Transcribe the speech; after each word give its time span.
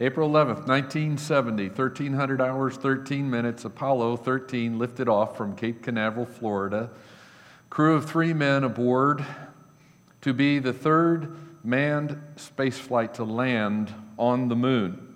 April 0.00 0.28
11th, 0.28 0.66
1970, 0.66 1.68
1300 1.68 2.40
hours, 2.40 2.76
13 2.76 3.30
minutes, 3.30 3.64
Apollo 3.64 4.16
13 4.16 4.76
lifted 4.76 5.08
off 5.08 5.36
from 5.36 5.54
Cape 5.54 5.84
Canaveral, 5.84 6.26
Florida. 6.26 6.90
Crew 7.70 7.94
of 7.94 8.04
three 8.04 8.32
men 8.32 8.64
aboard 8.64 9.24
to 10.20 10.32
be 10.32 10.58
the 10.58 10.72
third 10.72 11.36
manned 11.62 12.20
spaceflight 12.34 13.14
to 13.14 13.24
land 13.24 13.94
on 14.18 14.48
the 14.48 14.56
moon. 14.56 15.14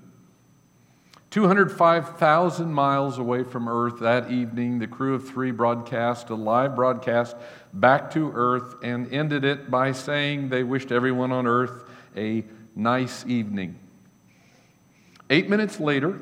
205,000 1.30 2.72
miles 2.72 3.18
away 3.18 3.42
from 3.42 3.68
Earth 3.68 3.98
that 3.98 4.30
evening, 4.30 4.78
the 4.78 4.86
crew 4.86 5.14
of 5.14 5.28
three 5.28 5.50
broadcast 5.50 6.30
a 6.30 6.36
live 6.36 6.76
broadcast 6.76 7.36
back 7.74 8.12
to 8.12 8.30
Earth 8.32 8.76
and 8.84 9.12
ended 9.12 9.44
it 9.44 9.72
by 9.72 9.90
saying 9.90 10.48
they 10.48 10.62
wished 10.62 10.92
everyone 10.92 11.32
on 11.32 11.48
Earth 11.48 11.82
a 12.16 12.44
nice 12.76 13.26
evening. 13.26 13.76
Eight 15.30 15.50
minutes 15.50 15.78
later, 15.78 16.20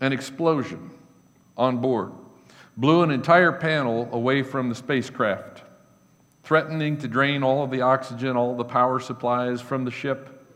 an 0.00 0.12
explosion 0.12 0.90
on 1.56 1.78
board 1.78 2.12
blew 2.76 3.02
an 3.02 3.10
entire 3.10 3.52
panel 3.52 4.08
away 4.12 4.42
from 4.42 4.68
the 4.70 4.74
spacecraft, 4.74 5.62
threatening 6.42 6.96
to 6.98 7.08
drain 7.08 7.42
all 7.42 7.62
of 7.62 7.70
the 7.70 7.82
oxygen, 7.82 8.36
all 8.36 8.56
the 8.56 8.64
power 8.64 8.98
supplies 8.98 9.60
from 9.60 9.84
the 9.84 9.90
ship. 9.90 10.46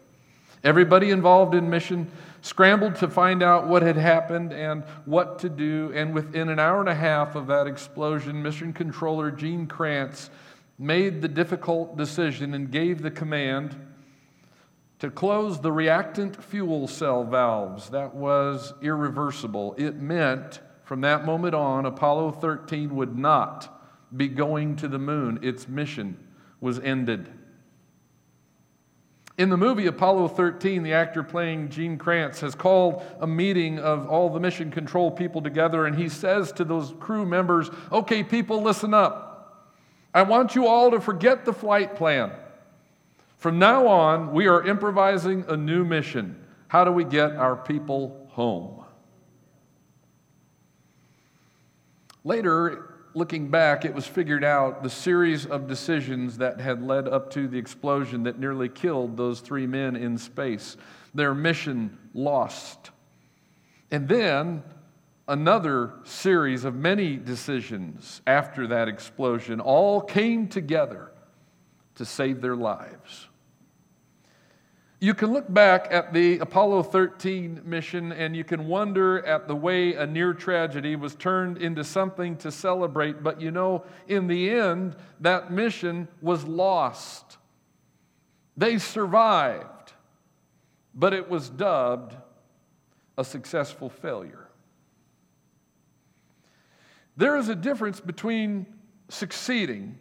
Everybody 0.62 1.10
involved 1.10 1.54
in 1.54 1.68
mission 1.68 2.10
scrambled 2.40 2.96
to 2.96 3.08
find 3.08 3.42
out 3.42 3.68
what 3.68 3.82
had 3.82 3.96
happened 3.96 4.52
and 4.52 4.82
what 5.04 5.38
to 5.40 5.50
do, 5.50 5.92
and 5.94 6.14
within 6.14 6.48
an 6.48 6.58
hour 6.58 6.80
and 6.80 6.88
a 6.88 6.94
half 6.94 7.34
of 7.34 7.46
that 7.48 7.66
explosion, 7.66 8.42
mission 8.42 8.72
controller 8.72 9.30
Gene 9.30 9.66
Kranz 9.66 10.30
made 10.78 11.20
the 11.20 11.28
difficult 11.28 11.98
decision 11.98 12.54
and 12.54 12.70
gave 12.70 13.02
the 13.02 13.10
command 13.10 13.76
to 15.04 15.10
close 15.10 15.60
the 15.60 15.70
reactant 15.70 16.42
fuel 16.42 16.88
cell 16.88 17.24
valves. 17.24 17.90
That 17.90 18.14
was 18.14 18.72
irreversible. 18.80 19.74
It 19.76 19.96
meant 19.96 20.60
from 20.82 21.02
that 21.02 21.26
moment 21.26 21.54
on, 21.54 21.84
Apollo 21.84 22.32
13 22.40 22.96
would 22.96 23.18
not 23.18 23.82
be 24.16 24.28
going 24.28 24.76
to 24.76 24.88
the 24.88 24.98
moon. 24.98 25.40
Its 25.42 25.68
mission 25.68 26.16
was 26.58 26.78
ended. 26.78 27.28
In 29.36 29.50
the 29.50 29.58
movie 29.58 29.88
Apollo 29.88 30.28
13, 30.28 30.82
the 30.82 30.94
actor 30.94 31.22
playing 31.22 31.68
Gene 31.68 31.98
Kranz 31.98 32.40
has 32.40 32.54
called 32.54 33.04
a 33.20 33.26
meeting 33.26 33.78
of 33.78 34.08
all 34.08 34.30
the 34.30 34.40
mission 34.40 34.70
control 34.70 35.10
people 35.10 35.42
together, 35.42 35.84
and 35.84 35.94
he 35.94 36.08
says 36.08 36.50
to 36.52 36.64
those 36.64 36.94
crew 36.98 37.26
members, 37.26 37.68
Okay, 37.92 38.24
people, 38.24 38.62
listen 38.62 38.94
up. 38.94 39.68
I 40.14 40.22
want 40.22 40.54
you 40.54 40.66
all 40.66 40.92
to 40.92 40.98
forget 40.98 41.44
the 41.44 41.52
flight 41.52 41.94
plan. 41.94 42.32
From 43.44 43.58
now 43.58 43.86
on, 43.88 44.32
we 44.32 44.46
are 44.46 44.66
improvising 44.66 45.44
a 45.48 45.54
new 45.54 45.84
mission. 45.84 46.42
How 46.66 46.82
do 46.82 46.90
we 46.90 47.04
get 47.04 47.32
our 47.32 47.54
people 47.54 48.26
home? 48.30 48.86
Later, 52.24 52.94
looking 53.12 53.50
back, 53.50 53.84
it 53.84 53.92
was 53.92 54.06
figured 54.06 54.44
out 54.44 54.82
the 54.82 54.88
series 54.88 55.44
of 55.44 55.68
decisions 55.68 56.38
that 56.38 56.58
had 56.58 56.82
led 56.82 57.06
up 57.06 57.28
to 57.32 57.46
the 57.46 57.58
explosion 57.58 58.22
that 58.22 58.38
nearly 58.38 58.70
killed 58.70 59.18
those 59.18 59.40
three 59.40 59.66
men 59.66 59.94
in 59.94 60.16
space. 60.16 60.78
Their 61.12 61.34
mission 61.34 61.98
lost. 62.14 62.92
And 63.90 64.08
then 64.08 64.62
another 65.28 65.92
series 66.04 66.64
of 66.64 66.74
many 66.74 67.16
decisions 67.16 68.22
after 68.26 68.68
that 68.68 68.88
explosion 68.88 69.60
all 69.60 70.00
came 70.00 70.48
together 70.48 71.12
to 71.96 72.06
save 72.06 72.40
their 72.40 72.56
lives. 72.56 73.28
You 75.04 75.12
can 75.12 75.34
look 75.34 75.52
back 75.52 75.88
at 75.90 76.14
the 76.14 76.38
Apollo 76.38 76.84
13 76.84 77.60
mission 77.66 78.10
and 78.10 78.34
you 78.34 78.42
can 78.42 78.66
wonder 78.66 79.22
at 79.26 79.46
the 79.46 79.54
way 79.54 79.92
a 79.92 80.06
near 80.06 80.32
tragedy 80.32 80.96
was 80.96 81.14
turned 81.14 81.58
into 81.58 81.84
something 81.84 82.38
to 82.38 82.50
celebrate, 82.50 83.22
but 83.22 83.38
you 83.38 83.50
know, 83.50 83.84
in 84.08 84.28
the 84.28 84.48
end, 84.48 84.96
that 85.20 85.52
mission 85.52 86.08
was 86.22 86.44
lost. 86.44 87.36
They 88.56 88.78
survived, 88.78 89.92
but 90.94 91.12
it 91.12 91.28
was 91.28 91.50
dubbed 91.50 92.16
a 93.18 93.26
successful 93.26 93.90
failure. 93.90 94.48
There 97.18 97.36
is 97.36 97.50
a 97.50 97.54
difference 97.54 98.00
between 98.00 98.64
succeeding 99.10 99.98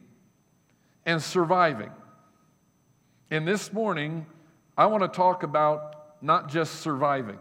and 1.06 1.22
surviving. 1.22 1.91
And 3.30 3.46
this 3.46 3.74
morning, 3.74 4.28
I 4.78 4.88
want 4.88 5.03
to 5.03 5.07
talk 5.07 5.44
about 5.44 6.22
not 6.22 6.50
just 6.50 6.81
surviving, 6.81 7.39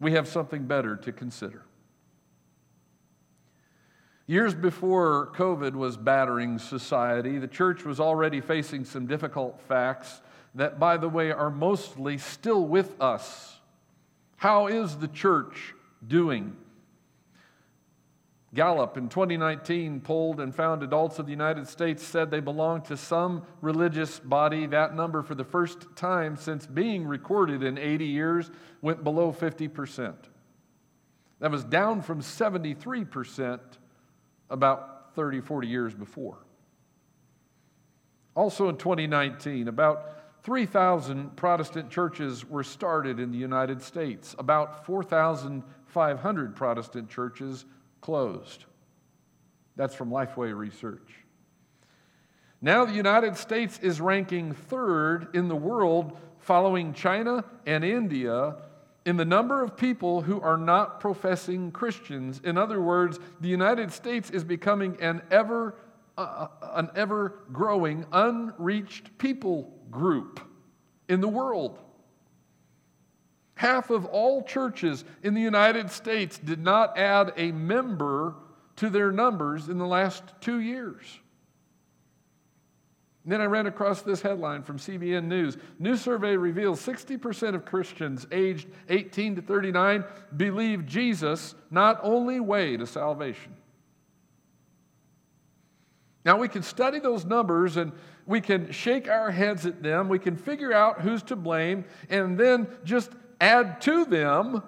we 0.00 0.12
have 0.12 0.28
something 0.28 0.66
better 0.66 0.96
to 0.96 1.12
consider. 1.12 1.64
Years 4.26 4.54
before 4.54 5.32
COVID 5.34 5.74
was 5.74 5.98
battering 5.98 6.58
society, 6.58 7.38
the 7.38 7.48
church 7.48 7.84
was 7.84 8.00
already 8.00 8.40
facing 8.40 8.84
some 8.84 9.06
difficult 9.06 9.60
facts 9.68 10.22
that, 10.54 10.78
by 10.78 10.96
the 10.96 11.08
way, 11.08 11.30
are 11.30 11.50
mostly 11.50 12.16
still 12.16 12.64
with 12.64 12.98
us. 13.02 13.58
How 14.36 14.68
is 14.68 14.96
the 14.96 15.08
church 15.08 15.74
doing? 16.06 16.56
Gallup 18.54 18.96
in 18.96 19.08
2019 19.08 20.00
polled 20.00 20.40
and 20.40 20.54
found 20.54 20.82
adults 20.82 21.18
of 21.18 21.26
the 21.26 21.32
United 21.32 21.66
States 21.66 22.02
said 22.02 22.30
they 22.30 22.40
belong 22.40 22.82
to 22.82 22.96
some 22.96 23.44
religious 23.60 24.20
body. 24.20 24.66
That 24.66 24.94
number, 24.94 25.22
for 25.22 25.34
the 25.34 25.44
first 25.44 25.86
time 25.96 26.36
since 26.36 26.64
being 26.64 27.06
recorded 27.06 27.62
in 27.62 27.76
80 27.76 28.06
years, 28.06 28.50
went 28.80 29.02
below 29.02 29.32
50%. 29.32 30.14
That 31.40 31.50
was 31.50 31.64
down 31.64 32.00
from 32.00 32.20
73% 32.20 33.60
about 34.50 35.14
30, 35.14 35.40
40 35.40 35.68
years 35.68 35.94
before. 35.94 36.38
Also 38.36 38.68
in 38.68 38.76
2019, 38.76 39.68
about 39.68 40.42
3,000 40.44 41.36
Protestant 41.36 41.90
churches 41.90 42.44
were 42.44 42.62
started 42.62 43.18
in 43.18 43.30
the 43.30 43.38
United 43.38 43.82
States. 43.82 44.34
About 44.38 44.84
4,500 44.86 46.56
Protestant 46.56 47.08
churches 47.08 47.64
closed. 48.04 48.66
That's 49.76 49.94
from 49.94 50.10
Lifeway 50.10 50.54
Research. 50.54 51.24
Now, 52.60 52.84
the 52.84 52.92
United 52.92 53.34
States 53.38 53.78
is 53.80 53.98
ranking 53.98 54.52
third 54.52 55.28
in 55.34 55.48
the 55.48 55.56
world, 55.56 56.14
following 56.38 56.92
China 56.92 57.46
and 57.64 57.82
India, 57.82 58.56
in 59.06 59.16
the 59.16 59.24
number 59.24 59.62
of 59.62 59.74
people 59.74 60.20
who 60.20 60.38
are 60.42 60.58
not 60.58 61.00
professing 61.00 61.70
Christians. 61.72 62.42
In 62.44 62.58
other 62.58 62.78
words, 62.78 63.18
the 63.40 63.48
United 63.48 63.90
States 63.90 64.28
is 64.28 64.44
becoming 64.44 64.98
an 65.00 65.22
ever, 65.30 65.74
uh, 66.18 66.48
an 66.74 66.90
ever 66.94 67.38
growing, 67.52 68.04
unreached 68.12 69.16
people 69.16 69.72
group 69.90 70.40
in 71.08 71.22
the 71.22 71.28
world. 71.28 71.78
Half 73.56 73.90
of 73.90 74.04
all 74.06 74.42
churches 74.42 75.04
in 75.22 75.34
the 75.34 75.40
United 75.40 75.90
States 75.90 76.38
did 76.38 76.60
not 76.60 76.98
add 76.98 77.32
a 77.36 77.52
member 77.52 78.34
to 78.76 78.90
their 78.90 79.12
numbers 79.12 79.68
in 79.68 79.78
the 79.78 79.86
last 79.86 80.22
two 80.40 80.60
years. 80.60 81.20
And 83.24 83.32
then 83.32 83.40
I 83.40 83.46
ran 83.46 83.66
across 83.66 84.02
this 84.02 84.20
headline 84.20 84.62
from 84.62 84.78
CBN 84.78 85.24
News. 85.24 85.56
New 85.78 85.96
survey 85.96 86.36
reveals 86.36 86.84
60% 86.84 87.54
of 87.54 87.64
Christians 87.64 88.26
aged 88.30 88.68
18 88.90 89.36
to 89.36 89.42
39 89.42 90.04
believe 90.36 90.84
Jesus 90.84 91.54
not 91.70 91.98
only 92.02 92.38
way 92.38 92.76
to 92.76 92.86
salvation. 92.86 93.56
Now, 96.24 96.38
we 96.38 96.48
can 96.48 96.62
study 96.62 96.98
those 96.98 97.24
numbers 97.24 97.76
and 97.76 97.92
we 98.26 98.40
can 98.40 98.72
shake 98.72 99.08
our 99.08 99.30
heads 99.30 99.66
at 99.66 99.82
them. 99.82 100.08
We 100.08 100.18
can 100.18 100.36
figure 100.36 100.72
out 100.72 101.00
who's 101.02 101.22
to 101.24 101.36
blame 101.36 101.84
and 102.08 102.38
then 102.38 102.66
just 102.84 103.10
add 103.40 103.80
to 103.82 104.04
them, 104.04 104.62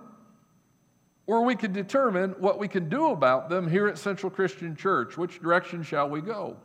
or 1.26 1.44
we 1.44 1.56
can 1.56 1.72
determine 1.72 2.36
what 2.38 2.58
we 2.58 2.68
can 2.68 2.88
do 2.88 3.10
about 3.10 3.48
them 3.48 3.68
here 3.68 3.88
at 3.88 3.98
Central 3.98 4.30
Christian 4.30 4.76
Church. 4.76 5.16
Which 5.16 5.40
direction 5.40 5.82
shall 5.82 6.08
we 6.08 6.20
go? 6.20 6.56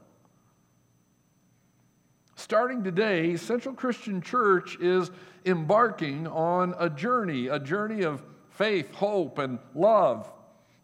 Starting 2.35 2.83
today, 2.83 3.35
Central 3.35 3.75
Christian 3.75 4.21
Church 4.21 4.77
is 4.79 5.11
embarking 5.45 6.27
on 6.27 6.73
a 6.79 6.89
journey, 6.89 7.47
a 7.47 7.59
journey 7.59 8.03
of 8.03 8.23
faith, 8.49 8.93
hope, 8.93 9.37
and 9.37 9.59
love. 9.75 10.31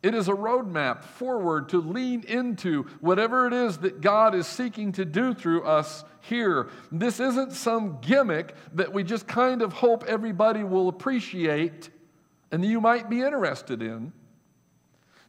It 0.07 0.15
is 0.15 0.29
a 0.29 0.33
roadmap 0.33 1.03
forward 1.03 1.67
to 1.69 1.81
lean 1.81 2.23
into 2.29 2.83
whatever 3.01 3.45
it 3.45 3.51
is 3.51 3.79
that 3.79 3.99
God 3.99 4.35
is 4.35 4.47
seeking 4.47 4.93
to 4.93 5.03
do 5.03 5.33
through 5.33 5.63
us 5.63 6.05
here. 6.21 6.69
This 6.93 7.19
isn't 7.19 7.51
some 7.51 7.97
gimmick 7.99 8.55
that 8.75 8.93
we 8.93 9.03
just 9.03 9.27
kind 9.27 9.61
of 9.61 9.73
hope 9.73 10.05
everybody 10.05 10.63
will 10.63 10.87
appreciate 10.87 11.89
and 12.53 12.63
you 12.63 12.79
might 12.79 13.09
be 13.09 13.21
interested 13.21 13.81
in. 13.81 14.13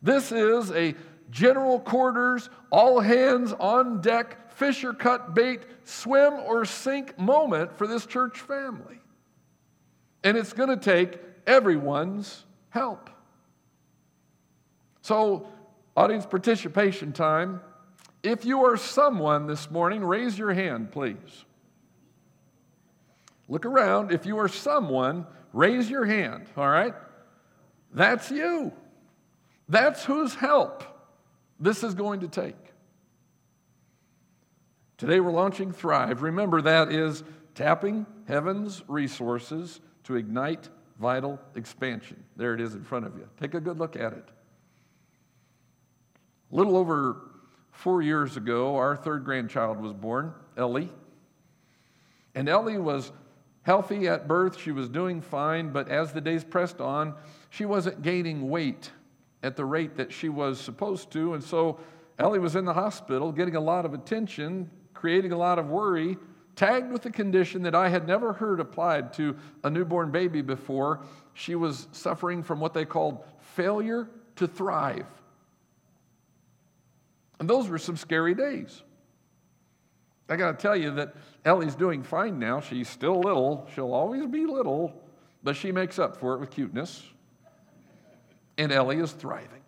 This 0.00 0.30
is 0.30 0.70
a 0.70 0.94
general 1.28 1.80
quarters, 1.80 2.48
all 2.70 3.00
hands 3.00 3.52
on 3.54 4.00
deck, 4.00 4.52
fish 4.52 4.84
or 4.84 4.92
cut 4.94 5.34
bait, 5.34 5.62
swim 5.82 6.34
or 6.34 6.64
sink 6.64 7.18
moment 7.18 7.76
for 7.76 7.88
this 7.88 8.06
church 8.06 8.38
family. 8.38 9.00
And 10.22 10.36
it's 10.36 10.52
going 10.52 10.68
to 10.68 10.76
take 10.76 11.18
everyone's 11.48 12.44
help. 12.70 13.10
So, 15.08 15.46
audience 15.96 16.26
participation 16.26 17.14
time. 17.14 17.62
If 18.22 18.44
you 18.44 18.66
are 18.66 18.76
someone 18.76 19.46
this 19.46 19.70
morning, 19.70 20.04
raise 20.04 20.38
your 20.38 20.52
hand, 20.52 20.92
please. 20.92 21.46
Look 23.48 23.64
around. 23.64 24.12
If 24.12 24.26
you 24.26 24.38
are 24.38 24.48
someone, 24.48 25.24
raise 25.54 25.88
your 25.88 26.04
hand, 26.04 26.48
all 26.58 26.68
right? 26.68 26.92
That's 27.90 28.30
you. 28.30 28.70
That's 29.66 30.04
whose 30.04 30.34
help 30.34 30.84
this 31.58 31.82
is 31.82 31.94
going 31.94 32.20
to 32.20 32.28
take. 32.28 32.62
Today 34.98 35.20
we're 35.20 35.32
launching 35.32 35.72
Thrive. 35.72 36.20
Remember, 36.20 36.60
that 36.60 36.92
is 36.92 37.24
tapping 37.54 38.04
heaven's 38.26 38.84
resources 38.88 39.80
to 40.04 40.16
ignite 40.16 40.68
vital 41.00 41.40
expansion. 41.54 42.22
There 42.36 42.52
it 42.52 42.60
is 42.60 42.74
in 42.74 42.84
front 42.84 43.06
of 43.06 43.16
you. 43.16 43.26
Take 43.40 43.54
a 43.54 43.60
good 43.60 43.78
look 43.78 43.96
at 43.96 44.12
it. 44.12 44.28
A 46.50 46.56
little 46.56 46.76
over 46.76 47.16
four 47.72 48.02
years 48.02 48.36
ago, 48.36 48.76
our 48.76 48.96
third 48.96 49.24
grandchild 49.24 49.80
was 49.80 49.92
born, 49.92 50.32
Ellie. 50.56 50.90
And 52.34 52.48
Ellie 52.48 52.78
was 52.78 53.12
healthy 53.62 54.08
at 54.08 54.26
birth. 54.26 54.58
She 54.58 54.72
was 54.72 54.88
doing 54.88 55.20
fine, 55.20 55.70
but 55.70 55.88
as 55.88 56.12
the 56.12 56.20
days 56.20 56.44
pressed 56.44 56.80
on, 56.80 57.14
she 57.50 57.66
wasn't 57.66 58.02
gaining 58.02 58.48
weight 58.48 58.90
at 59.42 59.56
the 59.56 59.64
rate 59.64 59.96
that 59.96 60.12
she 60.12 60.28
was 60.28 60.58
supposed 60.58 61.10
to. 61.12 61.34
And 61.34 61.44
so 61.44 61.78
Ellie 62.18 62.38
was 62.38 62.56
in 62.56 62.64
the 62.64 62.72
hospital 62.72 63.30
getting 63.30 63.56
a 63.56 63.60
lot 63.60 63.84
of 63.84 63.92
attention, 63.92 64.70
creating 64.94 65.32
a 65.32 65.36
lot 65.36 65.58
of 65.58 65.68
worry, 65.68 66.16
tagged 66.56 66.90
with 66.90 67.04
a 67.06 67.10
condition 67.10 67.62
that 67.62 67.74
I 67.74 67.88
had 67.88 68.06
never 68.06 68.32
heard 68.32 68.58
applied 68.58 69.12
to 69.14 69.36
a 69.62 69.70
newborn 69.70 70.10
baby 70.10 70.40
before. 70.40 71.00
She 71.34 71.54
was 71.54 71.86
suffering 71.92 72.42
from 72.42 72.58
what 72.58 72.74
they 72.74 72.84
called 72.84 73.24
failure 73.38 74.08
to 74.36 74.48
thrive. 74.48 75.06
And 77.38 77.48
those 77.48 77.68
were 77.68 77.78
some 77.78 77.96
scary 77.96 78.34
days. 78.34 78.82
I 80.28 80.36
got 80.36 80.58
to 80.58 80.62
tell 80.62 80.76
you 80.76 80.90
that 80.92 81.14
Ellie's 81.44 81.74
doing 81.74 82.02
fine 82.02 82.38
now. 82.38 82.60
She's 82.60 82.88
still 82.88 83.20
little. 83.20 83.66
She'll 83.74 83.94
always 83.94 84.26
be 84.26 84.44
little, 84.44 84.92
but 85.42 85.56
she 85.56 85.72
makes 85.72 85.98
up 85.98 86.16
for 86.16 86.34
it 86.34 86.40
with 86.40 86.50
cuteness. 86.50 87.02
And 88.58 88.72
Ellie 88.72 88.98
is 88.98 89.12
thriving. 89.12 89.62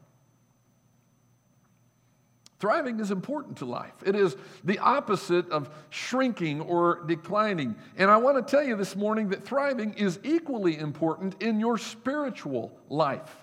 Thriving 2.59 3.01
is 3.01 3.11
important 3.11 3.57
to 3.59 3.65
life. 3.65 3.95
It 4.05 4.15
is 4.15 4.37
the 4.65 4.79
opposite 4.81 5.49
of 5.49 5.71
shrinking 5.89 6.61
or 6.61 7.05
declining. 7.07 7.75
And 7.97 8.11
I 8.11 8.19
want 8.19 8.37
to 8.37 8.51
tell 8.51 8.63
you 8.63 8.77
this 8.77 8.95
morning 8.95 9.31
that 9.31 9.45
thriving 9.45 9.95
is 9.95 10.21
equally 10.23 10.79
important 10.79 11.43
in 11.43 11.59
your 11.59 11.79
spiritual 11.79 12.79
life. 12.91 13.35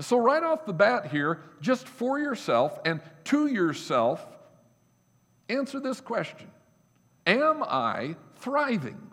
So, 0.00 0.18
right 0.18 0.42
off 0.42 0.66
the 0.66 0.72
bat 0.72 1.06
here, 1.06 1.40
just 1.60 1.86
for 1.86 2.18
yourself 2.18 2.78
and 2.84 3.00
to 3.24 3.46
yourself, 3.46 4.26
answer 5.48 5.80
this 5.80 6.00
question 6.00 6.50
Am 7.26 7.62
I 7.62 8.16
thriving? 8.36 9.10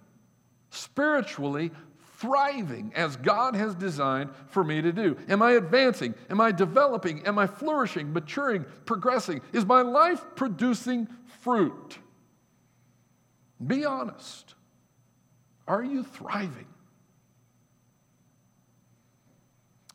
Spiritually 0.69 1.71
thriving 2.17 2.91
as 2.95 3.15
God 3.17 3.55
has 3.55 3.73
designed 3.75 4.29
for 4.47 4.63
me 4.63 4.81
to 4.81 4.91
do? 4.91 5.17
Am 5.27 5.41
I 5.41 5.53
advancing? 5.53 6.13
Am 6.29 6.39
I 6.39 6.51
developing? 6.51 7.25
Am 7.25 7.39
I 7.39 7.47
flourishing, 7.47 8.13
maturing, 8.13 8.65
progressing? 8.85 9.41
Is 9.53 9.65
my 9.65 9.81
life 9.81 10.23
producing 10.35 11.07
fruit? 11.41 11.97
Be 13.65 13.85
honest. 13.85 14.53
Are 15.67 15.83
you 15.83 16.03
thriving? 16.03 16.67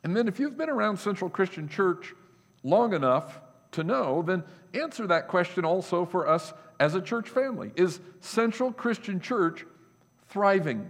And 0.06 0.16
then, 0.16 0.28
if 0.28 0.38
you've 0.38 0.56
been 0.56 0.70
around 0.70 0.98
Central 0.98 1.28
Christian 1.28 1.68
Church 1.68 2.14
long 2.62 2.94
enough 2.94 3.40
to 3.72 3.82
know, 3.82 4.22
then 4.22 4.44
answer 4.72 5.04
that 5.08 5.26
question 5.26 5.64
also 5.64 6.06
for 6.06 6.28
us 6.28 6.54
as 6.78 6.94
a 6.94 7.00
church 7.00 7.28
family. 7.28 7.72
Is 7.74 7.98
Central 8.20 8.70
Christian 8.70 9.18
Church 9.18 9.66
thriving? 10.28 10.88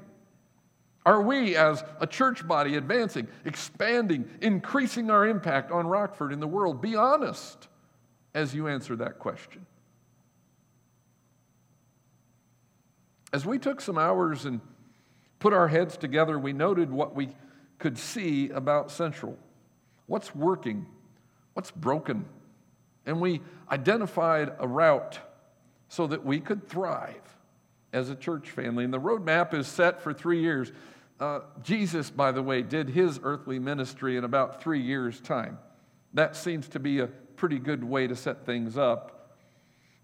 Are 1.07 1.23
we, 1.23 1.57
as 1.57 1.83
a 1.99 2.07
church 2.07 2.47
body, 2.47 2.77
advancing, 2.77 3.27
expanding, 3.47 4.29
increasing 4.43 5.11
our 5.11 5.27
impact 5.27 5.73
on 5.73 5.87
Rockford 5.87 6.31
in 6.31 6.39
the 6.39 6.47
world? 6.47 6.83
Be 6.83 6.95
honest 6.95 7.69
as 8.35 8.55
you 8.55 8.69
answer 8.69 8.97
that 8.97 9.19
question. 9.19 9.65
As 13.33 13.47
we 13.47 13.59
took 13.59 13.81
some 13.81 13.97
hours 13.97 14.45
and 14.45 14.61
put 15.39 15.55
our 15.55 15.69
heads 15.69 15.97
together, 15.97 16.39
we 16.39 16.53
noted 16.53 16.91
what 16.91 17.15
we 17.15 17.31
could 17.79 17.99
see 17.99 18.51
about 18.51 18.91
Central. 18.91 19.37
What's 20.07 20.35
working? 20.35 20.87
What's 21.55 21.71
broken? 21.71 22.25
And 23.05 23.21
we 23.21 23.41
identified 23.71 24.53
a 24.59 24.67
route 24.67 25.19
so 25.89 26.07
that 26.07 26.25
we 26.25 26.41
could 26.41 26.69
thrive 26.69 27.15
as 27.93 28.11
a 28.11 28.15
church 28.15 28.51
family. 28.51 28.85
And 28.85 28.93
the 28.93 29.01
roadmap 29.01 29.55
is 29.55 29.67
set 29.67 30.03
for 30.03 30.13
three 30.13 30.41
years. 30.41 30.73
Uh, 31.19 31.41
Jesus, 31.63 32.11
by 32.11 32.33
the 32.33 32.43
way, 32.43 32.63
did 32.63 32.91
his 32.91 33.21
earthly 33.23 33.59
ministry 33.59 34.17
in 34.17 34.25
about 34.25 34.63
three 34.63 34.81
years' 34.81 35.21
time. 35.21 35.59
That 36.15 36.37
seems 36.37 36.69
to 36.69 36.81
be 36.81 36.99
a 36.99 37.07
pretty 37.07 37.59
good 37.59 37.85
way 37.85 38.07
to 38.07 38.17
set 38.17 38.45
things 38.45 38.77
up. 38.77 39.13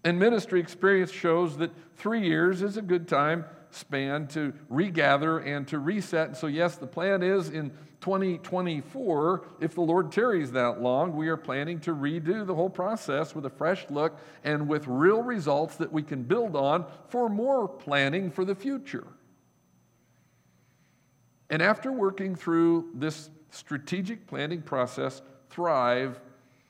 And 0.03 0.19
ministry 0.19 0.59
experience 0.59 1.11
shows 1.11 1.57
that 1.57 1.71
three 1.97 2.25
years 2.27 2.61
is 2.61 2.77
a 2.77 2.81
good 2.81 3.07
time 3.07 3.45
span 3.73 4.27
to 4.27 4.53
regather 4.69 5.39
and 5.39 5.67
to 5.67 5.79
reset. 5.79 6.27
And 6.29 6.37
so, 6.37 6.47
yes, 6.47 6.75
the 6.75 6.87
plan 6.87 7.23
is 7.23 7.49
in 7.49 7.71
2024, 8.01 9.47
if 9.61 9.75
the 9.75 9.81
Lord 9.81 10.11
tarries 10.11 10.51
that 10.51 10.81
long, 10.81 11.15
we 11.15 11.29
are 11.29 11.37
planning 11.37 11.79
to 11.81 11.95
redo 11.95 12.45
the 12.45 12.53
whole 12.53 12.69
process 12.69 13.33
with 13.33 13.45
a 13.45 13.49
fresh 13.49 13.85
look 13.89 14.19
and 14.43 14.67
with 14.67 14.85
real 14.87 15.23
results 15.23 15.77
that 15.77 15.91
we 15.91 16.03
can 16.03 16.23
build 16.23 16.55
on 16.55 16.85
for 17.07 17.29
more 17.29 17.67
planning 17.67 18.29
for 18.29 18.43
the 18.43 18.55
future. 18.55 19.07
And 21.49 21.61
after 21.61 21.91
working 21.91 22.35
through 22.35 22.89
this 22.93 23.29
strategic 23.51 24.27
planning 24.27 24.61
process, 24.61 25.21
Thrive 25.49 26.19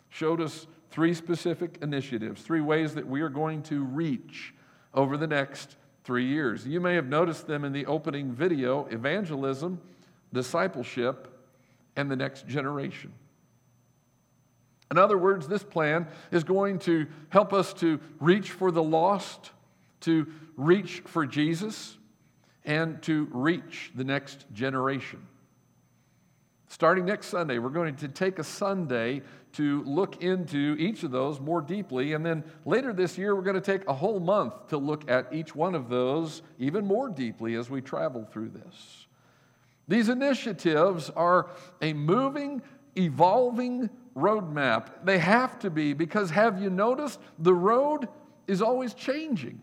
showed 0.10 0.40
us 0.40 0.68
three 0.92 1.16
specific 1.16 1.80
initiatives, 1.82 2.44
three 2.44 2.62
ways 2.62 2.94
that 2.94 3.08
we 3.08 3.22
are 3.22 3.30
going 3.30 3.64
to 3.64 3.84
reach 3.84 4.54
over 4.94 5.18
the 5.18 5.26
next 5.26 5.78
three 6.04 6.26
years. 6.26 6.66
You 6.68 6.80
may 6.82 6.96
have 6.96 7.08
noticed 7.08 7.48
them 7.48 7.64
in 7.64 7.72
the 7.72 7.86
opening 7.86 8.32
video 8.32 8.86
evangelism, 8.86 9.80
discipleship, 10.34 11.28
and 11.96 12.10
the 12.10 12.16
next 12.16 12.48
generation. 12.48 13.14
In 14.92 14.98
other 14.98 15.18
words, 15.18 15.48
this 15.48 15.64
plan 15.64 16.08
is 16.32 16.44
going 16.44 16.80
to 16.80 17.08
help 17.30 17.54
us 17.54 17.74
to 17.76 18.00
reach 18.20 18.52
for 18.52 18.70
the 18.70 18.84
lost, 18.84 19.52
to 20.02 20.28
reach 20.56 21.02
for 21.06 21.26
Jesus, 21.26 21.98
and 22.66 23.02
to 23.04 23.28
reach 23.32 23.92
the 23.96 24.04
next 24.04 24.46
generation. 24.54 25.26
Starting 26.74 27.06
next 27.06 27.28
Sunday, 27.28 27.60
we're 27.60 27.70
going 27.70 27.96
to 27.96 28.08
take 28.08 28.40
a 28.40 28.44
Sunday 28.44 29.22
to 29.52 29.84
look 29.84 30.24
into 30.24 30.76
each 30.80 31.04
of 31.04 31.12
those 31.12 31.40
more 31.40 31.62
deeply. 31.62 32.14
And 32.14 32.26
then 32.26 32.44
later 32.66 32.92
this 32.94 33.16
year, 33.16 33.36
we're 33.36 33.44
going 33.44 33.54
to 33.54 33.62
take 33.62 33.88
a 33.88 33.94
whole 33.94 34.20
month 34.20 34.70
to 34.70 34.80
look 34.80 35.08
at 35.08 35.32
each 35.32 35.56
one 35.56 35.76
of 35.76 35.88
those 35.88 36.42
even 36.58 36.84
more 36.84 37.10
deeply 37.10 37.54
as 37.54 37.70
we 37.70 37.80
travel 37.80 38.26
through 38.26 38.50
this. 38.50 39.06
These 39.88 40.10
initiatives 40.10 41.12
are 41.12 41.52
a 41.84 41.94
moving, 41.94 42.64
evolving 42.98 43.92
roadmap. 44.18 44.88
They 45.04 45.20
have 45.20 45.60
to 45.60 45.70
be 45.70 45.94
because 45.94 46.32
have 46.32 46.60
you 46.60 46.72
noticed 46.72 47.20
the 47.38 47.54
road 47.54 48.10
is 48.48 48.64
always 48.64 48.96
changing? 48.96 49.62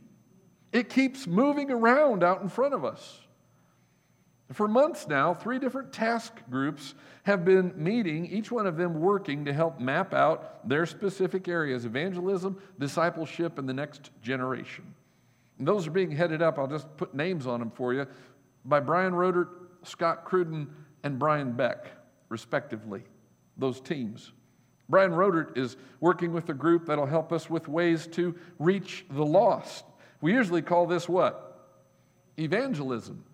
It 0.72 0.88
keeps 0.88 1.26
moving 1.26 1.72
around 1.72 2.22
out 2.22 2.40
in 2.40 2.48
front 2.48 2.72
of 2.72 2.84
us. 2.84 3.18
For 4.52 4.66
months 4.66 5.06
now, 5.06 5.32
three 5.32 5.58
different 5.58 5.92
task 5.92 6.34
groups 6.50 6.94
have 7.22 7.44
been 7.44 7.72
meeting, 7.76 8.26
each 8.26 8.50
one 8.50 8.66
of 8.66 8.76
them 8.76 9.00
working 9.00 9.44
to 9.44 9.52
help 9.52 9.78
map 9.78 10.12
out 10.12 10.68
their 10.68 10.86
specific 10.86 11.46
areas 11.46 11.84
evangelism, 11.84 12.60
discipleship, 12.78 13.58
and 13.58 13.68
the 13.68 13.74
next 13.74 14.10
generation. 14.22 14.94
And 15.58 15.68
those 15.68 15.86
are 15.86 15.92
being 15.92 16.10
headed 16.10 16.42
up, 16.42 16.58
I'll 16.58 16.66
just 16.66 16.94
put 16.96 17.14
names 17.14 17.46
on 17.46 17.60
them 17.60 17.70
for 17.70 17.94
you, 17.94 18.06
by 18.64 18.80
Brian 18.80 19.14
Rodert, 19.14 19.48
Scott 19.84 20.24
Cruden, 20.24 20.68
and 21.04 21.18
Brian 21.18 21.52
Beck, 21.52 21.90
respectively, 22.28 23.04
those 23.56 23.80
teams. 23.80 24.32
Brian 24.88 25.12
Rodert 25.12 25.56
is 25.56 25.76
working 26.00 26.32
with 26.32 26.48
a 26.48 26.54
group 26.54 26.86
that'll 26.86 27.06
help 27.06 27.32
us 27.32 27.48
with 27.48 27.68
ways 27.68 28.08
to 28.08 28.34
reach 28.58 29.04
the 29.10 29.24
lost 29.24 29.84
we 30.20 30.32
usually 30.32 30.62
call 30.62 30.86
this 30.86 31.08
what? 31.08 31.68
Evangelism. 32.38 33.24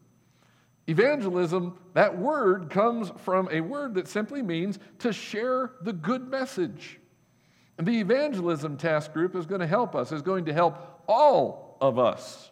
Evangelism, 0.88 1.76
that 1.95 2.16
word 2.16 2.71
comes 2.71 3.11
from 3.19 3.49
a 3.50 3.61
word 3.61 3.95
that 3.95 4.09
simply 4.09 4.43
means 4.43 4.78
to 5.00 5.12
share 5.12 5.73
the 5.83 5.93
good 5.93 6.28
message. 6.28 7.00
And 7.78 7.87
the 7.87 8.00
evangelism 8.00 8.76
task 8.76 9.12
group 9.12 9.35
is 9.35 9.47
going 9.47 9.61
to 9.61 9.66
help 9.66 9.95
us, 9.95 10.12
is 10.12 10.23
going 10.23 10.47
to 10.47 10.52
help 10.52 11.02
all 11.09 11.76
of 11.81 11.99
us 11.99 12.50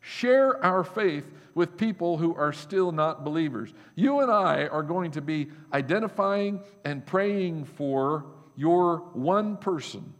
Share 0.00 0.62
our 0.64 0.82
faith 0.82 1.30
with 1.54 1.76
people 1.76 2.16
who 2.16 2.34
are 2.34 2.52
still 2.52 2.90
not 2.90 3.22
believers. 3.22 3.72
You 3.94 4.20
and 4.20 4.30
I 4.30 4.66
are 4.66 4.82
going 4.82 5.10
to 5.12 5.20
be 5.20 5.48
identifying 5.72 6.60
and 6.84 7.04
praying 7.04 7.66
for 7.66 8.24
your 8.56 8.98
one 9.12 9.58
person. 9.58 10.14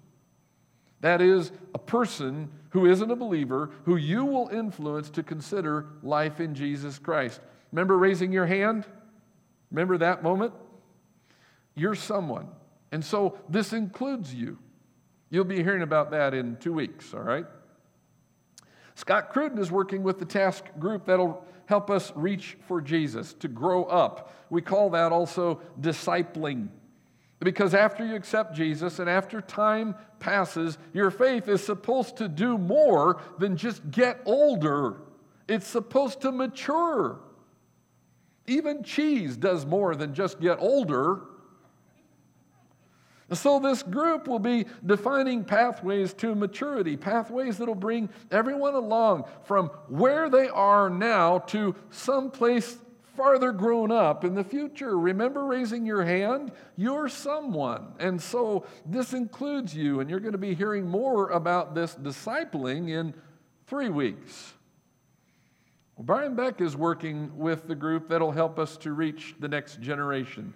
That 1.00 1.20
is, 1.20 1.52
a 1.74 1.78
person 1.78 2.50
who 2.70 2.86
isn't 2.86 3.10
a 3.10 3.16
believer, 3.16 3.70
who 3.84 3.96
you 3.96 4.24
will 4.24 4.48
influence 4.48 5.10
to 5.10 5.22
consider 5.22 5.86
life 6.02 6.40
in 6.40 6.54
Jesus 6.54 6.98
Christ. 6.98 7.40
Remember 7.72 7.96
raising 7.98 8.32
your 8.32 8.46
hand? 8.46 8.86
Remember 9.70 9.98
that 9.98 10.22
moment? 10.22 10.52
You're 11.74 11.94
someone. 11.94 12.48
And 12.92 13.04
so 13.04 13.38
this 13.48 13.72
includes 13.72 14.34
you. 14.34 14.58
You'll 15.30 15.44
be 15.44 15.62
hearing 15.62 15.82
about 15.82 16.10
that 16.10 16.34
in 16.34 16.56
two 16.56 16.72
weeks, 16.72 17.14
all 17.14 17.20
right? 17.20 17.46
Scott 18.96 19.30
Cruden 19.30 19.58
is 19.58 19.70
working 19.70 20.02
with 20.02 20.18
the 20.18 20.24
task 20.24 20.64
group 20.78 21.06
that'll 21.06 21.44
help 21.66 21.88
us 21.88 22.12
reach 22.16 22.58
for 22.66 22.80
Jesus, 22.80 23.32
to 23.34 23.46
grow 23.46 23.84
up. 23.84 24.34
We 24.50 24.60
call 24.60 24.90
that 24.90 25.12
also 25.12 25.60
discipling. 25.80 26.68
Because 27.40 27.74
after 27.74 28.04
you 28.04 28.14
accept 28.14 28.54
Jesus 28.54 28.98
and 28.98 29.08
after 29.08 29.40
time 29.40 29.94
passes, 30.18 30.76
your 30.92 31.10
faith 31.10 31.48
is 31.48 31.64
supposed 31.64 32.16
to 32.18 32.28
do 32.28 32.58
more 32.58 33.22
than 33.38 33.56
just 33.56 33.90
get 33.90 34.20
older. 34.26 34.96
It's 35.48 35.66
supposed 35.66 36.20
to 36.20 36.32
mature. 36.32 37.18
Even 38.46 38.82
cheese 38.82 39.36
does 39.36 39.64
more 39.64 39.94
than 39.94 40.14
just 40.14 40.38
get 40.40 40.58
older. 40.60 41.22
So, 43.32 43.60
this 43.60 43.84
group 43.84 44.26
will 44.26 44.40
be 44.40 44.66
defining 44.84 45.44
pathways 45.44 46.12
to 46.14 46.34
maturity, 46.34 46.96
pathways 46.96 47.58
that'll 47.58 47.76
bring 47.76 48.08
everyone 48.32 48.74
along 48.74 49.24
from 49.44 49.68
where 49.88 50.28
they 50.28 50.48
are 50.48 50.90
now 50.90 51.38
to 51.38 51.76
someplace 51.90 52.76
farther 53.20 53.52
grown 53.52 53.92
up 53.92 54.24
in 54.24 54.34
the 54.34 54.42
future. 54.42 54.98
Remember 54.98 55.44
raising 55.44 55.84
your 55.84 56.02
hand? 56.02 56.50
You're 56.74 57.06
someone. 57.06 57.88
And 57.98 58.20
so, 58.20 58.64
this 58.86 59.12
includes 59.12 59.76
you, 59.76 60.00
and 60.00 60.08
you're 60.08 60.20
going 60.20 60.32
to 60.32 60.38
be 60.38 60.54
hearing 60.54 60.88
more 60.88 61.28
about 61.28 61.74
this 61.74 61.94
discipling 61.96 62.88
in 62.88 63.12
three 63.66 63.90
weeks. 63.90 64.54
Well, 65.96 66.06
Brian 66.06 66.34
Beck 66.34 66.62
is 66.62 66.78
working 66.78 67.30
with 67.36 67.68
the 67.68 67.74
group 67.74 68.08
that'll 68.08 68.32
help 68.32 68.58
us 68.58 68.78
to 68.78 68.92
reach 68.92 69.34
the 69.38 69.48
next 69.48 69.82
generation. 69.82 70.54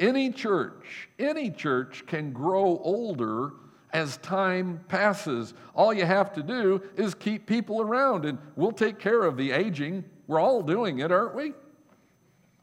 Any 0.00 0.32
church, 0.32 1.08
any 1.20 1.48
church 1.48 2.02
can 2.08 2.32
grow 2.32 2.80
older 2.82 3.52
as 3.92 4.16
time 4.16 4.80
passes. 4.88 5.54
All 5.76 5.94
you 5.94 6.06
have 6.06 6.32
to 6.32 6.42
do 6.42 6.82
is 6.96 7.14
keep 7.14 7.46
people 7.46 7.80
around, 7.80 8.24
and 8.24 8.36
we'll 8.56 8.72
take 8.72 8.98
care 8.98 9.22
of 9.22 9.36
the 9.36 9.52
aging. 9.52 10.04
We're 10.26 10.40
all 10.40 10.64
doing 10.64 10.98
it, 10.98 11.12
aren't 11.12 11.36
we? 11.36 11.52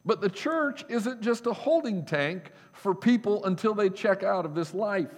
But 0.08 0.22
the 0.22 0.30
church 0.30 0.86
isn't 0.88 1.20
just 1.20 1.46
a 1.46 1.52
holding 1.52 2.06
tank 2.06 2.50
for 2.72 2.94
people 2.94 3.44
until 3.44 3.74
they 3.74 3.90
check 3.90 4.22
out 4.22 4.46
of 4.46 4.54
this 4.54 4.72
life. 4.72 5.10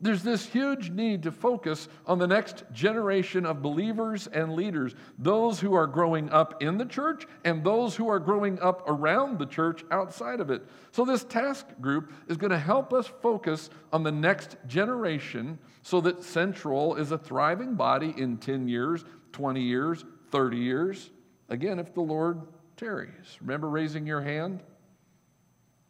There's 0.00 0.22
this 0.22 0.46
huge 0.46 0.88
need 0.88 1.24
to 1.24 1.30
focus 1.30 1.90
on 2.06 2.18
the 2.18 2.26
next 2.26 2.64
generation 2.72 3.44
of 3.44 3.60
believers 3.60 4.26
and 4.26 4.54
leaders, 4.54 4.94
those 5.18 5.60
who 5.60 5.74
are 5.74 5.86
growing 5.86 6.30
up 6.30 6.62
in 6.62 6.78
the 6.78 6.86
church 6.86 7.26
and 7.44 7.62
those 7.62 7.94
who 7.94 8.08
are 8.08 8.18
growing 8.18 8.58
up 8.60 8.88
around 8.88 9.38
the 9.38 9.44
church 9.44 9.84
outside 9.90 10.40
of 10.40 10.50
it. 10.50 10.62
So, 10.92 11.04
this 11.04 11.22
task 11.22 11.66
group 11.82 12.10
is 12.26 12.38
going 12.38 12.52
to 12.52 12.58
help 12.58 12.94
us 12.94 13.06
focus 13.20 13.68
on 13.92 14.02
the 14.02 14.12
next 14.12 14.56
generation 14.66 15.58
so 15.82 16.00
that 16.00 16.24
Central 16.24 16.96
is 16.96 17.12
a 17.12 17.18
thriving 17.18 17.74
body 17.74 18.14
in 18.16 18.38
10 18.38 18.66
years, 18.66 19.04
20 19.32 19.60
years, 19.60 20.06
30 20.30 20.56
years. 20.56 21.10
Again, 21.50 21.78
if 21.78 21.92
the 21.92 22.00
Lord 22.00 22.40
tarries. 22.76 23.38
Remember 23.40 23.68
raising 23.68 24.06
your 24.06 24.20
hand? 24.20 24.62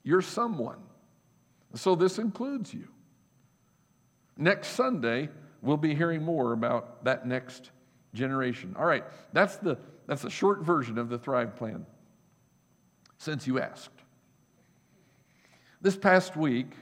You're 0.02 0.22
someone. 0.22 0.78
So, 1.74 1.94
this 1.94 2.18
includes 2.18 2.72
you. 2.72 2.88
Next 4.36 4.68
Sunday, 4.68 5.28
we'll 5.62 5.76
be 5.76 5.94
hearing 5.94 6.22
more 6.22 6.52
about 6.52 7.04
that 7.04 7.26
next 7.26 7.70
generation. 8.14 8.76
All 8.78 8.84
right, 8.84 9.04
that's 9.32 9.56
the, 9.56 9.78
that's 10.06 10.22
the 10.22 10.30
short 10.30 10.60
version 10.62 10.98
of 10.98 11.08
the 11.08 11.18
Thrive 11.18 11.56
Plan, 11.56 11.86
since 13.18 13.46
you 13.46 13.60
asked. 13.60 13.90
This 15.80 15.96
past 15.96 16.36
week, 16.36 16.72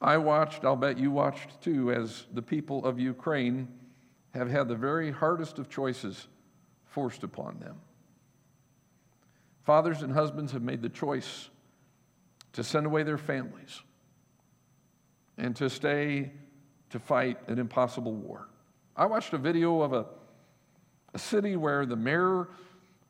I 0.00 0.16
watched, 0.16 0.64
I'll 0.64 0.76
bet 0.76 0.98
you 0.98 1.10
watched 1.10 1.60
too, 1.60 1.92
as 1.92 2.26
the 2.32 2.42
people 2.42 2.84
of 2.84 2.98
Ukraine 2.98 3.68
have 4.34 4.50
had 4.50 4.68
the 4.68 4.76
very 4.76 5.10
hardest 5.10 5.58
of 5.58 5.68
choices 5.68 6.28
forced 6.88 7.22
upon 7.22 7.58
them. 7.60 7.76
Fathers 9.64 10.02
and 10.02 10.12
husbands 10.12 10.52
have 10.52 10.62
made 10.62 10.82
the 10.82 10.88
choice 10.88 11.50
to 12.54 12.64
send 12.64 12.86
away 12.86 13.02
their 13.02 13.18
families 13.18 13.82
and 15.36 15.54
to 15.56 15.68
stay 15.68 16.32
to 16.90 16.98
fight 16.98 17.38
an 17.48 17.58
impossible 17.58 18.14
war. 18.14 18.48
I 18.96 19.06
watched 19.06 19.32
a 19.32 19.38
video 19.38 19.82
of 19.82 19.92
a, 19.92 20.06
a 21.14 21.18
city 21.18 21.54
where 21.56 21.86
the 21.86 21.96
mayor 21.96 22.48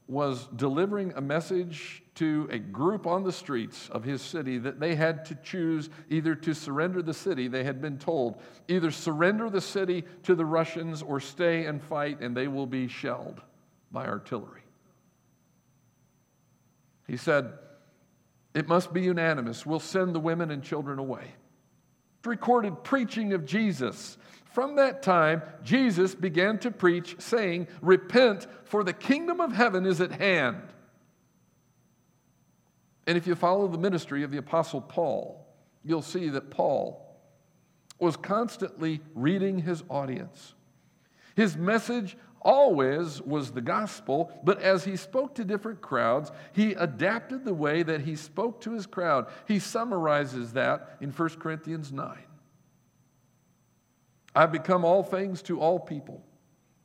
was 0.08 0.49
delivering 0.56 1.12
a 1.16 1.20
message 1.20 2.02
to 2.16 2.49
a 2.50 2.58
group 2.58 3.06
on 3.06 3.23
the 3.23 3.32
streets 3.32 3.88
of 3.90 4.02
his 4.02 4.20
city 4.20 4.58
that 4.58 4.80
they 4.80 4.94
had 4.94 5.25
to 5.26 5.35
choose 5.37 5.90
either 6.11 6.35
to 6.35 6.54
surrender 6.54 7.02
the 7.02 7.14
city, 7.14 7.47
they 7.47 7.62
had 7.62 7.80
been 7.80 7.99
told, 7.99 8.40
either 8.66 8.90
surrender 8.90 9.49
the 9.49 9.61
city 9.61 10.04
to 10.25 10.35
the 10.35 10.44
Russians 10.44 11.02
or 11.02 11.20
stay 11.20 11.66
and 11.66 11.82
fight, 11.82 12.20
and 12.20 12.37
they 12.37 12.49
will 12.49 12.66
be 12.66 12.88
shelled 12.88 13.42
by 13.90 14.07
artillery. 14.07 14.62
He 17.07 17.16
said, 17.16 17.52
It 18.54 18.68
must 18.68 18.92
be 18.92 19.02
unanimous. 19.02 19.64
We'll 19.64 19.80
send 19.80 20.14
the 20.14 20.21
women 20.21 20.50
and 20.50 20.62
children 20.62 20.99
away 20.99 21.35
recorded 22.28 22.85
preaching 22.85 23.33
of 23.33 23.45
Jesus. 23.45 24.18
From 24.52 24.76
that 24.76 25.02
time, 25.02 25.42
Jesus 25.64 26.14
began 26.14 26.59
to 26.61 26.71
preach, 26.71 27.16
saying, 27.18 27.66
Repent, 27.80 28.47
for 28.64 28.85
the 28.85 28.92
kingdom 28.92 29.40
of 29.40 29.52
heaven 29.52 29.87
is 29.87 30.00
at 30.00 30.12
hand. 30.12 30.62
And 33.07 33.16
if 33.16 33.26
you 33.26 33.35
follow 33.35 33.66
the 33.68 33.78
ministry 33.78 34.23
of 34.23 34.30
the 34.30 34.38
Apostle 34.38 34.83
Paul, 34.83 35.47
you'll 35.83 36.02
see 36.02 36.28
that 36.28 36.50
Paul 36.50 37.04
was 37.99 38.16
constantly 38.16 39.00
reading 39.14 39.59
his 39.59 39.83
audience. 39.88 40.54
His 41.35 41.57
message 41.57 42.16
always 42.40 43.21
was 43.23 43.50
the 43.50 43.61
gospel, 43.61 44.33
but 44.45 44.61
as 44.62 44.85
he 44.85 44.97
spoke 44.97 45.35
to 45.35 45.45
different 45.45 45.80
crowds, 45.80 46.30
he 46.52 46.73
adapted 46.73 47.45
the 47.45 47.54
way 47.54 47.83
that 47.83 48.02
he 48.02 48.16
spoke 48.16 48.61
to 48.62 48.73
his 48.73 48.87
crowd. 48.87 49.26
He 49.47 49.59
summarizes 49.59 50.52
that 50.52 50.97
in 51.00 51.11
1 51.11 51.28
Corinthians 51.40 51.92
9. 51.92 52.18
I've 54.35 54.52
become 54.52 54.85
all 54.85 55.02
things 55.02 55.42
to 55.42 55.61
all 55.61 55.80
people, 55.80 56.25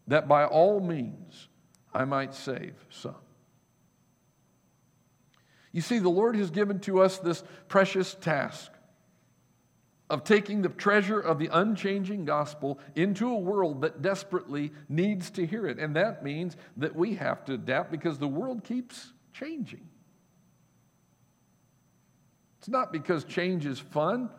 that 0.08 0.28
by 0.28 0.46
all 0.46 0.80
means 0.80 1.48
I 1.94 2.06
might 2.06 2.34
save 2.34 2.74
some. 2.90 3.16
You 5.72 5.82
see, 5.82 6.00
the 6.00 6.10
Lord 6.10 6.36
has 6.36 6.50
given 6.50 6.80
to 6.82 7.02
us 7.02 7.20
this 7.20 7.44
precious 7.68 8.16
task 8.16 8.72
of 10.10 10.24
taking 10.24 10.62
the 10.62 10.70
treasure 10.70 11.20
of 11.20 11.40
the 11.40 11.50
unchanging 11.52 12.26
gospel 12.26 12.80
into 12.96 13.30
a 13.30 13.38
world 13.38 13.82
that 13.82 14.02
desperately 14.02 14.72
needs 14.90 15.30
to 15.32 15.46
hear 15.46 15.66
it. 15.66 15.80
And 15.80 15.96
that 15.96 16.24
means 16.24 16.58
that 16.78 16.96
we 16.96 17.16
have 17.16 17.46
to 17.46 17.54
adapt 17.54 17.92
because 17.92 18.18
the 18.18 18.28
world 18.28 18.64
keeps 18.64 19.14
changing. 19.34 19.88
It's 22.60 22.70
not 22.70 22.92
because 22.92 23.24
change 23.24 23.66
is 23.66 23.80
fun. 23.80 24.30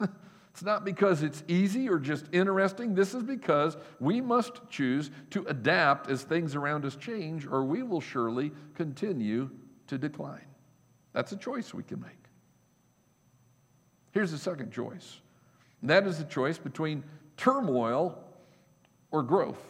it's 0.00 0.62
not 0.62 0.84
because 0.84 1.22
it's 1.22 1.44
easy 1.46 1.88
or 1.88 1.98
just 1.98 2.26
interesting. 2.32 2.94
This 2.94 3.14
is 3.14 3.22
because 3.22 3.76
we 4.00 4.20
must 4.20 4.68
choose 4.68 5.10
to 5.30 5.44
adapt 5.46 6.10
as 6.10 6.22
things 6.22 6.54
around 6.54 6.84
us 6.84 6.96
change, 6.96 7.46
or 7.46 7.64
we 7.64 7.82
will 7.82 8.00
surely 8.00 8.52
continue 8.74 9.50
to 9.88 9.98
decline. 9.98 10.46
That's 11.12 11.32
a 11.32 11.36
choice 11.36 11.74
we 11.74 11.82
can 11.82 12.00
make. 12.00 12.27
Here's 14.12 14.30
the 14.30 14.38
second 14.38 14.72
choice 14.72 15.20
that 15.82 16.06
is 16.06 16.18
the 16.18 16.24
choice 16.24 16.58
between 16.58 17.04
turmoil 17.36 18.18
or 19.10 19.22
growth. 19.22 19.62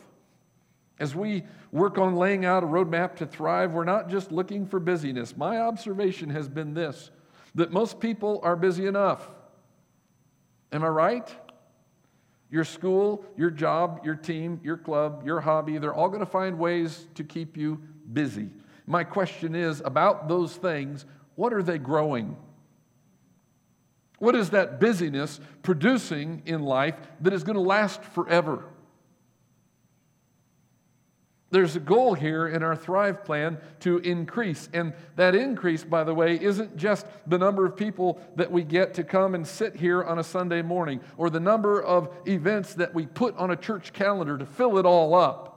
As 0.98 1.14
we 1.14 1.44
work 1.70 1.98
on 1.98 2.16
laying 2.16 2.44
out 2.44 2.64
a 2.64 2.66
roadmap 2.66 3.16
to 3.16 3.26
thrive, 3.26 3.72
we're 3.72 3.84
not 3.84 4.08
just 4.08 4.32
looking 4.32 4.66
for 4.66 4.80
busyness. 4.80 5.36
My 5.36 5.58
observation 5.58 6.30
has 6.30 6.48
been 6.48 6.74
this 6.74 7.10
that 7.54 7.72
most 7.72 8.00
people 8.00 8.40
are 8.42 8.56
busy 8.56 8.86
enough. 8.86 9.28
Am 10.72 10.84
I 10.84 10.88
right? 10.88 11.36
Your 12.50 12.64
school, 12.64 13.24
your 13.36 13.50
job, 13.50 14.00
your 14.04 14.14
team, 14.14 14.60
your 14.62 14.76
club, 14.76 15.22
your 15.26 15.40
hobby, 15.40 15.78
they're 15.78 15.94
all 15.94 16.08
going 16.08 16.20
to 16.20 16.26
find 16.26 16.58
ways 16.58 17.06
to 17.14 17.24
keep 17.24 17.56
you 17.56 17.80
busy. 18.12 18.50
My 18.86 19.04
question 19.04 19.54
is 19.54 19.82
about 19.84 20.28
those 20.28 20.56
things 20.56 21.04
what 21.34 21.52
are 21.52 21.62
they 21.62 21.78
growing? 21.78 22.36
What 24.18 24.34
is 24.34 24.50
that 24.50 24.80
busyness 24.80 25.40
producing 25.62 26.42
in 26.44 26.62
life 26.62 26.96
that 27.20 27.32
is 27.32 27.44
going 27.44 27.56
to 27.56 27.62
last 27.62 28.02
forever? 28.02 28.64
There's 31.50 31.76
a 31.76 31.80
goal 31.80 32.12
here 32.12 32.46
in 32.46 32.62
our 32.62 32.76
Thrive 32.76 33.24
plan 33.24 33.58
to 33.80 33.98
increase. 33.98 34.68
And 34.74 34.92
that 35.16 35.34
increase, 35.34 35.82
by 35.82 36.04
the 36.04 36.12
way, 36.12 36.38
isn't 36.38 36.76
just 36.76 37.06
the 37.26 37.38
number 37.38 37.64
of 37.64 37.74
people 37.74 38.20
that 38.36 38.52
we 38.52 38.64
get 38.64 38.94
to 38.94 39.04
come 39.04 39.34
and 39.34 39.46
sit 39.46 39.74
here 39.74 40.04
on 40.04 40.18
a 40.18 40.24
Sunday 40.24 40.60
morning 40.60 41.00
or 41.16 41.30
the 41.30 41.40
number 41.40 41.82
of 41.82 42.14
events 42.26 42.74
that 42.74 42.92
we 42.92 43.06
put 43.06 43.34
on 43.38 43.50
a 43.50 43.56
church 43.56 43.94
calendar 43.94 44.36
to 44.36 44.44
fill 44.44 44.76
it 44.76 44.84
all 44.84 45.14
up. 45.14 45.54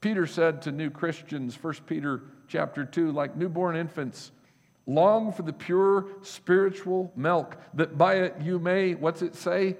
Peter 0.00 0.26
said 0.26 0.62
to 0.62 0.72
new 0.72 0.88
Christians, 0.88 1.60
1 1.60 1.74
Peter 1.86 2.22
chapter 2.46 2.84
2, 2.84 3.10
like 3.10 3.36
newborn 3.36 3.76
infants, 3.76 4.30
long 4.94 5.32
for 5.32 5.42
the 5.42 5.52
pure 5.52 6.06
spiritual 6.22 7.12
milk, 7.14 7.56
that 7.74 7.96
by 7.96 8.14
it 8.16 8.36
you 8.42 8.58
may, 8.58 8.94
what's 8.94 9.22
it 9.22 9.34
say? 9.34 9.76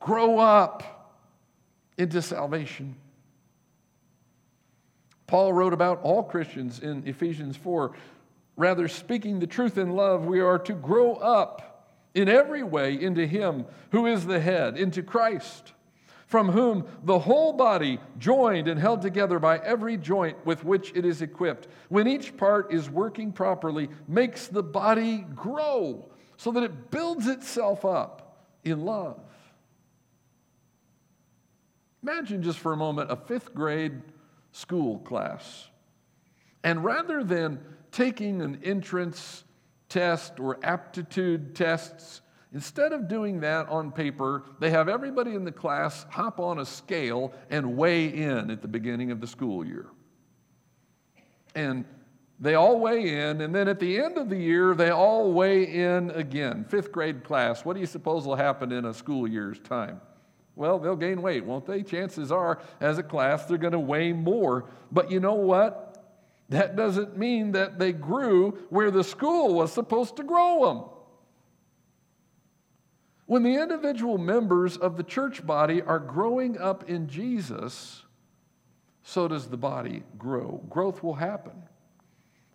Grow 0.00 0.38
up 0.38 1.18
into 1.98 2.22
salvation. 2.22 2.96
Paul 5.26 5.52
wrote 5.52 5.72
about 5.72 6.02
all 6.02 6.22
Christians 6.22 6.78
in 6.78 7.02
Ephesians 7.06 7.56
4. 7.56 7.92
Rather, 8.56 8.86
speaking 8.86 9.40
the 9.40 9.46
truth 9.46 9.76
in 9.76 9.96
love, 9.96 10.24
we 10.24 10.40
are 10.40 10.58
to 10.60 10.72
grow 10.72 11.14
up 11.14 11.90
in 12.14 12.28
every 12.28 12.62
way 12.62 12.94
into 12.94 13.26
Him 13.26 13.66
who 13.90 14.06
is 14.06 14.26
the 14.26 14.40
head, 14.40 14.78
into 14.78 15.02
Christ 15.02 15.72
from 16.26 16.50
whom 16.50 16.84
the 17.04 17.20
whole 17.20 17.52
body, 17.52 18.00
joined 18.18 18.66
and 18.66 18.80
held 18.80 19.00
together 19.00 19.38
by 19.38 19.58
every 19.58 19.96
joint 19.96 20.36
with 20.44 20.64
which 20.64 20.92
it 20.94 21.04
is 21.04 21.22
equipped, 21.22 21.68
when 21.88 22.08
each 22.08 22.36
part 22.36 22.72
is 22.72 22.90
working 22.90 23.32
properly, 23.32 23.88
makes 24.08 24.48
the 24.48 24.62
body 24.62 25.24
grow 25.34 26.10
so 26.36 26.50
that 26.50 26.64
it 26.64 26.90
builds 26.90 27.28
itself 27.28 27.84
up 27.84 28.42
in 28.64 28.84
love. 28.84 29.20
Imagine 32.02 32.42
just 32.42 32.58
for 32.58 32.72
a 32.72 32.76
moment 32.76 33.10
a 33.10 33.16
fifth 33.16 33.54
grade 33.54 34.02
school 34.52 34.98
class. 34.98 35.68
And 36.64 36.84
rather 36.84 37.22
than 37.22 37.60
taking 37.92 38.42
an 38.42 38.60
entrance 38.64 39.44
test 39.88 40.40
or 40.40 40.58
aptitude 40.64 41.54
tests 41.54 42.20
Instead 42.56 42.94
of 42.94 43.06
doing 43.06 43.40
that 43.40 43.68
on 43.68 43.92
paper, 43.92 44.44
they 44.60 44.70
have 44.70 44.88
everybody 44.88 45.34
in 45.34 45.44
the 45.44 45.52
class 45.52 46.06
hop 46.08 46.40
on 46.40 46.60
a 46.60 46.64
scale 46.64 47.30
and 47.50 47.76
weigh 47.76 48.06
in 48.06 48.50
at 48.50 48.62
the 48.62 48.66
beginning 48.66 49.10
of 49.10 49.20
the 49.20 49.26
school 49.26 49.62
year. 49.62 49.88
And 51.54 51.84
they 52.40 52.54
all 52.54 52.80
weigh 52.80 53.28
in, 53.28 53.42
and 53.42 53.54
then 53.54 53.68
at 53.68 53.78
the 53.78 54.00
end 54.00 54.16
of 54.16 54.30
the 54.30 54.38
year, 54.38 54.74
they 54.74 54.88
all 54.88 55.34
weigh 55.34 55.64
in 55.64 56.10
again. 56.12 56.64
Fifth 56.66 56.92
grade 56.92 57.24
class, 57.24 57.62
what 57.62 57.74
do 57.74 57.80
you 57.80 57.86
suppose 57.86 58.24
will 58.24 58.36
happen 58.36 58.72
in 58.72 58.86
a 58.86 58.94
school 58.94 59.28
year's 59.28 59.58
time? 59.58 60.00
Well, 60.54 60.78
they'll 60.78 60.96
gain 60.96 61.20
weight, 61.20 61.44
won't 61.44 61.66
they? 61.66 61.82
Chances 61.82 62.32
are, 62.32 62.62
as 62.80 62.96
a 62.96 63.02
class, 63.02 63.44
they're 63.44 63.58
going 63.58 63.74
to 63.74 63.78
weigh 63.78 64.14
more. 64.14 64.70
But 64.90 65.10
you 65.10 65.20
know 65.20 65.34
what? 65.34 66.06
That 66.48 66.74
doesn't 66.74 67.18
mean 67.18 67.52
that 67.52 67.78
they 67.78 67.92
grew 67.92 68.52
where 68.70 68.90
the 68.90 69.04
school 69.04 69.52
was 69.52 69.74
supposed 69.74 70.16
to 70.16 70.22
grow 70.22 70.64
them. 70.64 70.95
When 73.26 73.42
the 73.42 73.60
individual 73.60 74.18
members 74.18 74.76
of 74.76 74.96
the 74.96 75.02
church 75.02 75.44
body 75.44 75.82
are 75.82 75.98
growing 75.98 76.58
up 76.58 76.88
in 76.88 77.08
Jesus, 77.08 78.04
so 79.02 79.28
does 79.28 79.48
the 79.48 79.56
body 79.56 80.04
grow. 80.16 80.62
Growth 80.70 81.02
will 81.02 81.14
happen. 81.14 81.62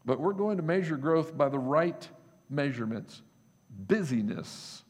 But 0.05 0.19
we're 0.19 0.33
going 0.33 0.57
to 0.57 0.63
measure 0.63 0.97
growth 0.97 1.37
by 1.37 1.49
the 1.49 1.59
right 1.59 2.07
measurements. 2.49 3.21
Busyness 3.69 4.83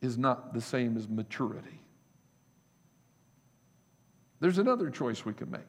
is 0.00 0.18
not 0.18 0.52
the 0.52 0.60
same 0.60 0.96
as 0.96 1.08
maturity. 1.08 1.80
There's 4.40 4.58
another 4.58 4.90
choice 4.90 5.24
we 5.24 5.32
can 5.32 5.50
make, 5.50 5.60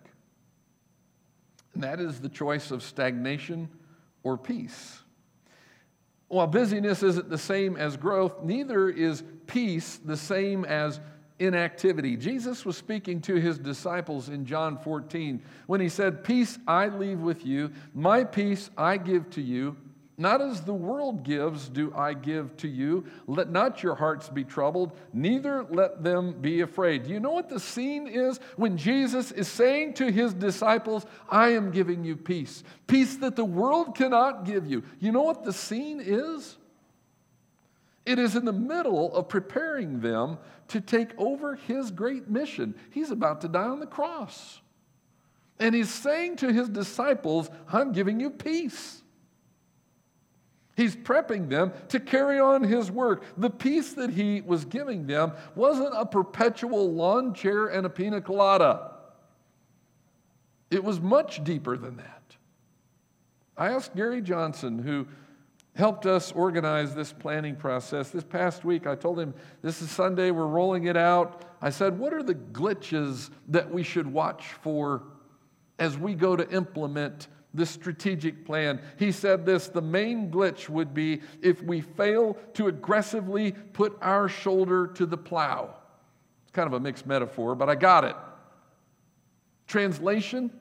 and 1.74 1.84
that 1.84 2.02
is 2.02 2.20
the 2.20 2.28
choice 2.28 2.72
of 2.72 2.84
stagnation 2.84 3.70
or 4.24 4.38
peace. 4.38 5.00
While 6.36 6.48
busyness 6.48 7.02
isn't 7.02 7.30
the 7.30 7.38
same 7.38 7.78
as 7.78 7.96
growth, 7.96 8.44
neither 8.44 8.90
is 8.90 9.24
peace 9.48 10.02
the 10.04 10.18
same 10.18 10.66
as 10.66 11.00
inactivity. 11.40 12.18
Jesus 12.18 12.66
was 12.66 12.76
speaking 12.76 13.22
to 13.22 13.36
his 13.36 13.58
disciples 13.58 14.28
in 14.28 14.46
John 14.46 14.78
14 14.78 15.42
when 15.68 15.80
he 15.80 15.88
said, 15.88 16.26
Peace 16.26 16.60
I 16.68 16.90
leave 16.90 17.22
with 17.22 17.46
you, 17.46 17.72
my 17.94 18.26
peace 18.26 18.70
I 18.78 18.98
give 18.98 19.30
to 19.30 19.42
you. 19.42 19.78
Not 20.18 20.42
as 20.42 20.62
the 20.62 20.74
world 20.74 21.24
gives, 21.24 21.68
do 21.68 21.94
I 21.94 22.14
give 22.14 22.56
to 22.58 22.70
you. 22.70 23.06
Let 23.28 23.50
not 23.50 23.84
your 23.84 23.96
hearts 23.96 24.30
be 24.30 24.46
troubled, 24.46 24.98
neither 25.12 25.66
let 25.70 26.04
them 26.04 26.40
be 26.40 26.62
afraid. 26.62 27.04
Do 27.04 27.10
you 27.10 27.20
know 27.20 27.32
what 27.32 27.50
the 27.50 27.60
scene 27.60 28.08
is 28.08 28.40
when 28.56 28.78
Jesus 28.78 29.32
is 29.34 29.50
saying 29.50 29.96
to 29.96 30.10
his 30.10 30.34
disciples, 30.34 31.06
I 31.30 31.50
am 31.50 31.72
giving 31.72 32.06
you 32.06 32.16
peace, 32.16 32.64
peace 32.88 33.18
that 33.18 33.36
the 33.36 33.44
world 33.44 33.96
cannot 33.96 34.46
give 34.46 34.66
you? 34.66 34.84
You 35.00 35.12
know 35.12 35.24
what 35.24 35.44
the 35.44 35.52
scene 35.52 36.02
is? 36.02 36.58
It 38.06 38.18
is 38.18 38.38
in 38.38 38.46
the 38.46 38.54
middle 38.54 39.14
of 39.14 39.28
preparing 39.28 40.00
them 40.00 40.38
to 40.70 40.80
take 40.80 41.10
over 41.18 41.56
his 41.56 41.92
great 41.92 42.30
mission. 42.30 42.76
He's 42.92 43.12
about 43.12 43.42
to 43.42 43.50
die 43.50 43.68
on 43.68 43.82
the 43.82 43.86
cross. 43.86 44.62
And 45.60 45.76
he's 45.76 45.94
saying 45.94 46.38
to 46.38 46.54
his 46.54 46.70
disciples, 46.70 47.50
I'm 47.72 47.92
giving 47.92 48.20
you 48.20 48.30
peace. 48.30 49.02
He's 50.76 50.96
prepping 50.96 51.50
them 51.50 51.72
to 51.90 52.00
carry 52.00 52.40
on 52.40 52.64
his 52.64 52.92
work. 52.92 53.24
The 53.38 53.50
peace 53.50 53.94
that 53.94 54.10
he 54.10 54.42
was 54.42 54.66
giving 54.66 55.08
them 55.08 55.32
wasn't 55.56 55.94
a 55.96 56.06
perpetual 56.06 56.92
lawn 56.92 57.34
chair 57.34 57.68
and 57.68 57.86
a 57.86 57.90
pina 57.90 58.22
colada, 58.22 58.92
it 60.70 60.84
was 60.84 61.00
much 61.00 61.44
deeper 61.44 61.78
than 61.78 61.98
that. 61.98 62.36
I 63.58 63.70
asked 63.70 63.96
Gary 63.96 64.22
Johnson, 64.22 64.80
who 64.80 65.08
helped 65.76 66.06
us 66.06 66.32
organize 66.32 66.96
this 66.96 67.14
planning 67.14 67.56
process. 67.56 68.10
This 68.10 68.24
past 68.24 68.66
week, 68.66 68.88
I 68.88 68.96
told 68.96 69.20
him, 69.20 69.34
This 69.62 69.82
is 69.82 69.90
Sunday, 69.92 70.32
we're 70.32 70.48
rolling 70.48 70.86
it 70.86 70.98
out. 70.98 71.44
I 71.62 71.70
said, 71.70 71.98
What 71.98 72.14
are 72.14 72.24
the 72.24 72.36
glitches 72.36 73.30
that 73.50 73.72
we 73.72 73.84
should 73.84 74.08
watch 74.08 74.48
for 74.62 75.04
as 75.80 75.98
we 75.98 76.14
go 76.14 76.36
to 76.36 76.50
implement 76.50 77.28
the 77.56 77.66
strategic 77.66 78.46
plan. 78.46 78.82
He 78.98 79.12
said 79.12 79.46
this 79.46 79.68
the 79.68 79.82
main 79.82 80.30
glitch 80.30 80.70
would 80.70 80.94
be 80.94 81.22
if 81.42 81.62
we 81.64 81.82
fail 81.82 82.38
to 82.54 82.68
aggressively 82.68 83.52
put 83.52 83.98
our 84.02 84.28
shoulder 84.28 84.88
to 84.88 85.06
the 85.06 85.18
plow. 85.18 85.76
It's 86.44 86.52
kind 86.52 86.68
of 86.68 86.74
a 86.74 86.80
mixed 86.80 87.06
metaphor, 87.08 87.56
but 87.56 87.70
I 87.70 87.76
got 87.76 88.04
it. 88.04 88.16
Translation 89.68 90.52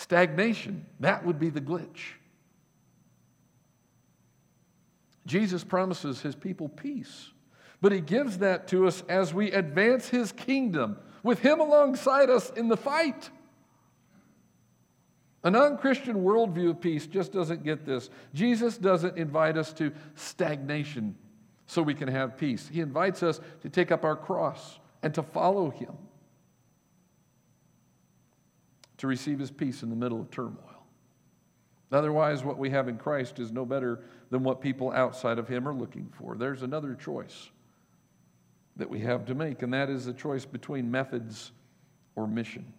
stagnation. 0.00 0.86
That 1.00 1.24
would 1.24 1.38
be 1.38 1.50
the 1.50 1.60
glitch. 1.60 2.14
Jesus 5.26 5.62
promises 5.62 6.20
his 6.20 6.34
people 6.34 6.68
peace, 6.68 7.30
but 7.80 7.92
he 7.92 8.00
gives 8.00 8.38
that 8.38 8.66
to 8.68 8.86
us 8.86 9.04
as 9.08 9.32
we 9.34 9.52
advance 9.52 10.08
his 10.08 10.32
kingdom 10.32 10.96
with 11.22 11.40
him 11.40 11.60
alongside 11.60 12.30
us 12.30 12.50
in 12.50 12.68
the 12.68 12.76
fight. 12.76 13.30
A 15.42 15.50
non 15.50 15.78
Christian 15.78 16.16
worldview 16.16 16.70
of 16.70 16.80
peace 16.80 17.06
just 17.06 17.32
doesn't 17.32 17.64
get 17.64 17.86
this. 17.86 18.10
Jesus 18.34 18.76
doesn't 18.76 19.16
invite 19.16 19.56
us 19.56 19.72
to 19.74 19.92
stagnation 20.14 21.16
so 21.66 21.82
we 21.82 21.94
can 21.94 22.08
have 22.08 22.36
peace. 22.36 22.68
He 22.68 22.80
invites 22.80 23.22
us 23.22 23.40
to 23.62 23.68
take 23.68 23.90
up 23.90 24.04
our 24.04 24.16
cross 24.16 24.78
and 25.02 25.14
to 25.14 25.22
follow 25.22 25.70
Him, 25.70 25.94
to 28.98 29.06
receive 29.06 29.38
His 29.38 29.50
peace 29.50 29.82
in 29.82 29.88
the 29.88 29.96
middle 29.96 30.20
of 30.20 30.30
turmoil. 30.30 30.84
Otherwise, 31.92 32.44
what 32.44 32.58
we 32.58 32.70
have 32.70 32.88
in 32.88 32.96
Christ 32.96 33.38
is 33.38 33.50
no 33.50 33.64
better 33.64 34.00
than 34.30 34.42
what 34.42 34.60
people 34.60 34.92
outside 34.92 35.38
of 35.38 35.48
Him 35.48 35.66
are 35.66 35.74
looking 35.74 36.12
for. 36.12 36.36
There's 36.36 36.62
another 36.62 36.94
choice 36.94 37.50
that 38.76 38.88
we 38.88 39.00
have 39.00 39.24
to 39.26 39.34
make, 39.34 39.62
and 39.62 39.72
that 39.72 39.90
is 39.90 40.04
the 40.04 40.12
choice 40.12 40.44
between 40.44 40.90
methods 40.90 41.52
or 42.14 42.26
mission. 42.26 42.72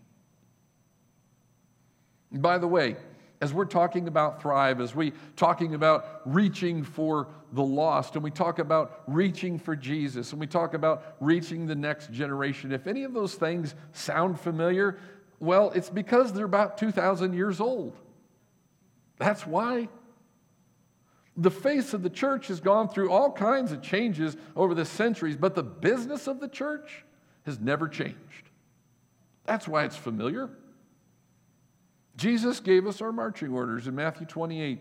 By 2.31 2.57
the 2.57 2.67
way, 2.67 2.95
as 3.41 3.53
we're 3.53 3.65
talking 3.65 4.07
about 4.07 4.41
thrive, 4.41 4.79
as 4.79 4.95
we 4.95 5.13
talking 5.35 5.73
about 5.73 6.21
reaching 6.25 6.83
for 6.83 7.27
the 7.53 7.63
lost, 7.63 8.15
and 8.15 8.23
we 8.23 8.31
talk 8.31 8.59
about 8.59 9.01
reaching 9.07 9.57
for 9.57 9.75
Jesus, 9.75 10.31
and 10.31 10.39
we 10.39 10.47
talk 10.47 10.73
about 10.73 11.15
reaching 11.19 11.65
the 11.65 11.75
next 11.75 12.11
generation, 12.11 12.71
if 12.71 12.87
any 12.87 13.03
of 13.03 13.13
those 13.13 13.33
things 13.33 13.75
sound 13.93 14.39
familiar, 14.39 14.99
well, 15.39 15.71
it's 15.71 15.89
because 15.89 16.31
they're 16.31 16.45
about 16.45 16.77
2,000 16.77 17.33
years 17.33 17.59
old. 17.59 17.97
That's 19.17 19.45
why. 19.45 19.89
The 21.35 21.51
face 21.51 21.93
of 21.93 22.03
the 22.03 22.09
church 22.09 22.47
has 22.47 22.59
gone 22.59 22.89
through 22.89 23.11
all 23.11 23.31
kinds 23.31 23.71
of 23.71 23.81
changes 23.81 24.37
over 24.55 24.75
the 24.75 24.85
centuries, 24.85 25.35
but 25.35 25.55
the 25.55 25.63
business 25.63 26.27
of 26.27 26.39
the 26.39 26.47
church 26.47 27.03
has 27.45 27.59
never 27.59 27.87
changed. 27.87 28.17
That's 29.45 29.67
why 29.67 29.85
it's 29.85 29.95
familiar. 29.95 30.49
Jesus 32.15 32.59
gave 32.59 32.87
us 32.87 33.01
our 33.01 33.11
marching 33.11 33.53
orders 33.53 33.87
in 33.87 33.95
Matthew 33.95 34.25
28. 34.25 34.79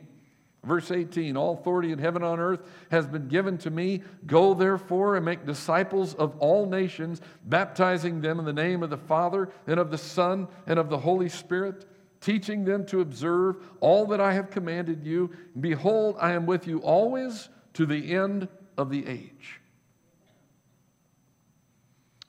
Verse 0.64 0.90
18 0.90 1.36
All 1.36 1.54
authority 1.54 1.92
in 1.92 1.98
heaven 1.98 2.22
and 2.22 2.32
on 2.32 2.40
earth 2.40 2.60
has 2.90 3.06
been 3.06 3.28
given 3.28 3.56
to 3.58 3.70
me. 3.70 4.02
Go 4.26 4.54
therefore 4.54 5.16
and 5.16 5.24
make 5.24 5.46
disciples 5.46 6.14
of 6.14 6.36
all 6.38 6.66
nations, 6.66 7.20
baptizing 7.46 8.20
them 8.20 8.38
in 8.38 8.44
the 8.44 8.52
name 8.52 8.82
of 8.82 8.90
the 8.90 8.98
Father 8.98 9.50
and 9.66 9.80
of 9.80 9.90
the 9.90 9.98
Son 9.98 10.48
and 10.66 10.78
of 10.78 10.90
the 10.90 10.98
Holy 10.98 11.28
Spirit, 11.28 11.86
teaching 12.20 12.64
them 12.64 12.84
to 12.86 13.00
observe 13.00 13.56
all 13.80 14.06
that 14.06 14.20
I 14.20 14.34
have 14.34 14.50
commanded 14.50 15.04
you. 15.04 15.30
Behold, 15.58 16.16
I 16.20 16.32
am 16.32 16.44
with 16.44 16.66
you 16.66 16.80
always 16.80 17.48
to 17.74 17.86
the 17.86 18.12
end 18.14 18.48
of 18.76 18.90
the 18.90 19.06
age. 19.06 19.60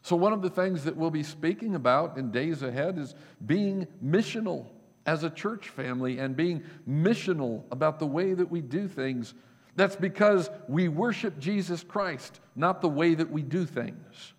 So, 0.03 0.15
one 0.15 0.33
of 0.33 0.41
the 0.41 0.49
things 0.49 0.85
that 0.85 0.95
we'll 0.95 1.11
be 1.11 1.23
speaking 1.23 1.75
about 1.75 2.17
in 2.17 2.31
days 2.31 2.63
ahead 2.63 2.97
is 2.97 3.13
being 3.45 3.87
missional 4.03 4.67
as 5.05 5.23
a 5.23 5.29
church 5.29 5.69
family 5.69 6.19
and 6.19 6.35
being 6.35 6.63
missional 6.87 7.63
about 7.71 7.99
the 7.99 8.05
way 8.05 8.33
that 8.33 8.49
we 8.49 8.61
do 8.61 8.87
things. 8.87 9.33
That's 9.75 9.95
because 9.95 10.49
we 10.67 10.87
worship 10.87 11.39
Jesus 11.39 11.83
Christ, 11.83 12.39
not 12.55 12.81
the 12.81 12.89
way 12.89 13.15
that 13.15 13.31
we 13.31 13.41
do 13.41 13.65
things. 13.65 14.33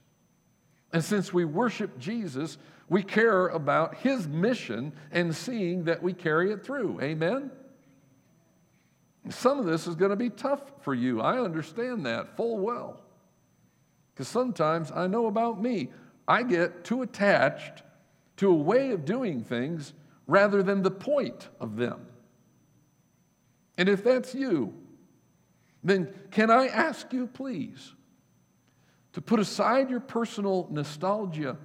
And 0.92 1.02
since 1.02 1.32
we 1.32 1.44
worship 1.44 1.98
Jesus, 1.98 2.58
we 2.88 3.02
care 3.02 3.48
about 3.48 3.96
his 3.96 4.28
mission 4.28 4.92
and 5.10 5.34
seeing 5.34 5.84
that 5.84 6.02
we 6.02 6.12
carry 6.12 6.52
it 6.52 6.62
through. 6.62 7.00
Amen? 7.00 7.50
Some 9.30 9.58
of 9.58 9.64
this 9.64 9.86
is 9.86 9.94
going 9.94 10.10
to 10.10 10.16
be 10.16 10.30
tough 10.30 10.60
for 10.80 10.94
you. 10.94 11.20
I 11.20 11.38
understand 11.38 12.04
that 12.06 12.36
full 12.36 12.58
well. 12.58 13.00
Because 14.12 14.28
sometimes 14.28 14.92
I 14.92 15.06
know 15.06 15.26
about 15.26 15.62
me, 15.62 15.88
I 16.28 16.42
get 16.42 16.84
too 16.84 17.02
attached 17.02 17.82
to 18.38 18.50
a 18.50 18.54
way 18.54 18.90
of 18.90 19.04
doing 19.04 19.42
things 19.42 19.94
rather 20.32 20.62
than 20.62 20.80
the 20.80 20.90
point 20.90 21.50
of 21.60 21.76
them. 21.76 22.06
And 23.76 23.86
if 23.86 24.02
that's 24.02 24.34
you, 24.34 24.72
then 25.84 26.08
can 26.30 26.50
I 26.50 26.68
ask 26.68 27.12
you, 27.12 27.26
please, 27.26 27.92
to 29.12 29.20
put 29.20 29.40
aside 29.40 29.90
your 29.90 30.00
personal 30.00 30.68
nostalgia 30.70 31.58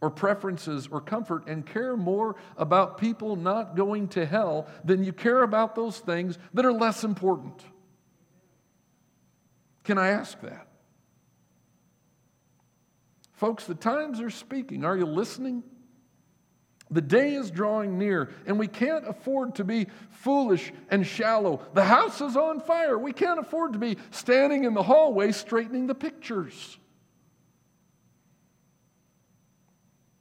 or 0.00 0.08
preferences 0.08 0.86
or 0.86 1.00
comfort 1.00 1.48
and 1.48 1.66
care 1.66 1.96
more 1.96 2.36
about 2.56 2.96
people 2.96 3.34
not 3.34 3.74
going 3.74 4.06
to 4.08 4.24
hell 4.24 4.68
than 4.84 5.02
you 5.02 5.12
care 5.12 5.42
about 5.42 5.74
those 5.74 5.98
things 5.98 6.38
that 6.54 6.64
are 6.64 6.72
less 6.72 7.02
important? 7.02 7.60
Can 9.82 9.98
I 9.98 10.10
ask 10.10 10.40
that? 10.42 10.68
Folks, 13.32 13.64
the 13.64 13.74
times 13.74 14.20
are 14.20 14.30
speaking. 14.30 14.84
Are 14.84 14.96
you 14.96 15.06
listening? 15.06 15.64
The 16.92 17.00
day 17.00 17.34
is 17.34 17.50
drawing 17.50 17.98
near, 17.98 18.30
and 18.46 18.58
we 18.58 18.68
can't 18.68 19.08
afford 19.08 19.54
to 19.54 19.64
be 19.64 19.86
foolish 20.10 20.72
and 20.90 21.06
shallow. 21.06 21.62
The 21.72 21.84
house 21.84 22.20
is 22.20 22.36
on 22.36 22.60
fire. 22.60 22.98
We 22.98 23.14
can't 23.14 23.40
afford 23.40 23.72
to 23.72 23.78
be 23.78 23.96
standing 24.10 24.64
in 24.64 24.74
the 24.74 24.82
hallway 24.82 25.32
straightening 25.32 25.86
the 25.86 25.94
pictures. 25.94 26.78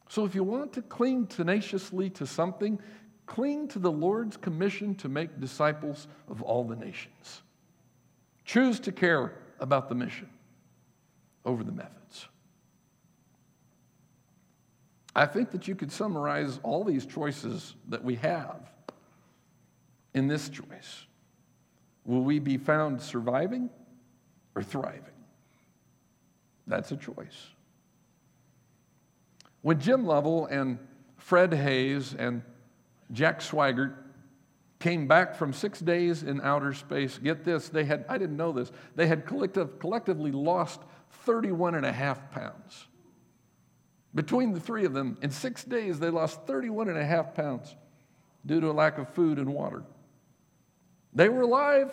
So, 0.08 0.24
if 0.26 0.34
you 0.34 0.44
want 0.44 0.74
to 0.74 0.82
cling 0.82 1.28
tenaciously 1.28 2.10
to 2.12 2.26
something, 2.26 2.80
cling 3.26 3.68
to 3.70 3.80
the 3.80 3.92
Lord's 3.92 4.38
commission 4.38 4.96
to 4.96 5.10
make 5.10 5.42
disciples 5.42 6.08
of 6.30 6.42
all 6.42 6.64
the 6.64 6.76
nations. 6.76 7.42
Choose 8.46 8.80
to 8.82 8.94
care 8.94 9.34
about 9.60 9.90
the 9.90 9.96
mission 9.96 10.30
over 11.44 11.64
the 11.64 11.72
methods. 11.72 12.28
I 15.15 15.26
think 15.26 15.52
that 15.52 15.67
you 15.67 15.76
could 15.76 15.91
summarize 15.91 16.60
all 16.63 16.84
these 16.84 17.06
choices 17.06 17.76
that 17.89 18.04
we 18.04 18.15
have 18.15 18.71
in 20.13 20.28
this 20.28 20.50
choice. 20.50 21.06
Will 22.06 22.21
we 22.21 22.39
be 22.39 22.58
found 22.58 23.02
surviving 23.02 23.69
or 24.56 24.63
thriving? 24.63 25.02
That's 26.67 26.91
a 26.91 26.97
choice. 26.97 27.50
When 29.62 29.80
Jim 29.80 30.06
Lovell 30.06 30.45
and 30.45 30.80
Fred 31.17 31.54
Haise 31.54 32.15
and 32.17 32.41
Jack 33.12 33.41
Swigert 33.41 33.95
came 34.80 35.08
back 35.08 35.36
from 35.36 35.54
six 35.54 35.80
days 35.80 36.24
in 36.24 36.41
outer 36.41 36.74
space, 36.74 37.19
get 37.19 37.43
this, 37.43 37.69
they 37.69 37.84
had, 37.84 38.06
I 38.10 38.17
didn't 38.17 38.38
know 38.38 38.52
this, 38.52 38.71
they 38.95 39.06
had 39.06 39.28
collective, 39.28 39.78
collectively 39.80 40.32
lost 40.32 40.82
31 41.26 41.76
and 41.76 41.86
a 41.86 41.91
half 41.91 42.32
pounds. 42.32 42.88
Between 44.13 44.54
the 44.54 44.60
three 44.60 44.86
of 44.86 44.93
them, 44.93 45.17
in 45.21 45.32
six 45.32 45.63
days, 45.63 46.00
they 46.00 46.10
lost 46.10 46.41
31 46.45 46.89
and 46.89 46.97
a 46.97 47.06
half 47.06 47.34
pounds 47.34 47.76
due 48.45 48.60
to 48.60 48.69
a 48.69 48.74
lack 48.74 48.97
of 48.97 49.10
food 49.10 49.38
and 49.38 49.54
water. 49.54 49.84
They 51.13 51.30
were 51.30 51.41
alive, 51.41 51.91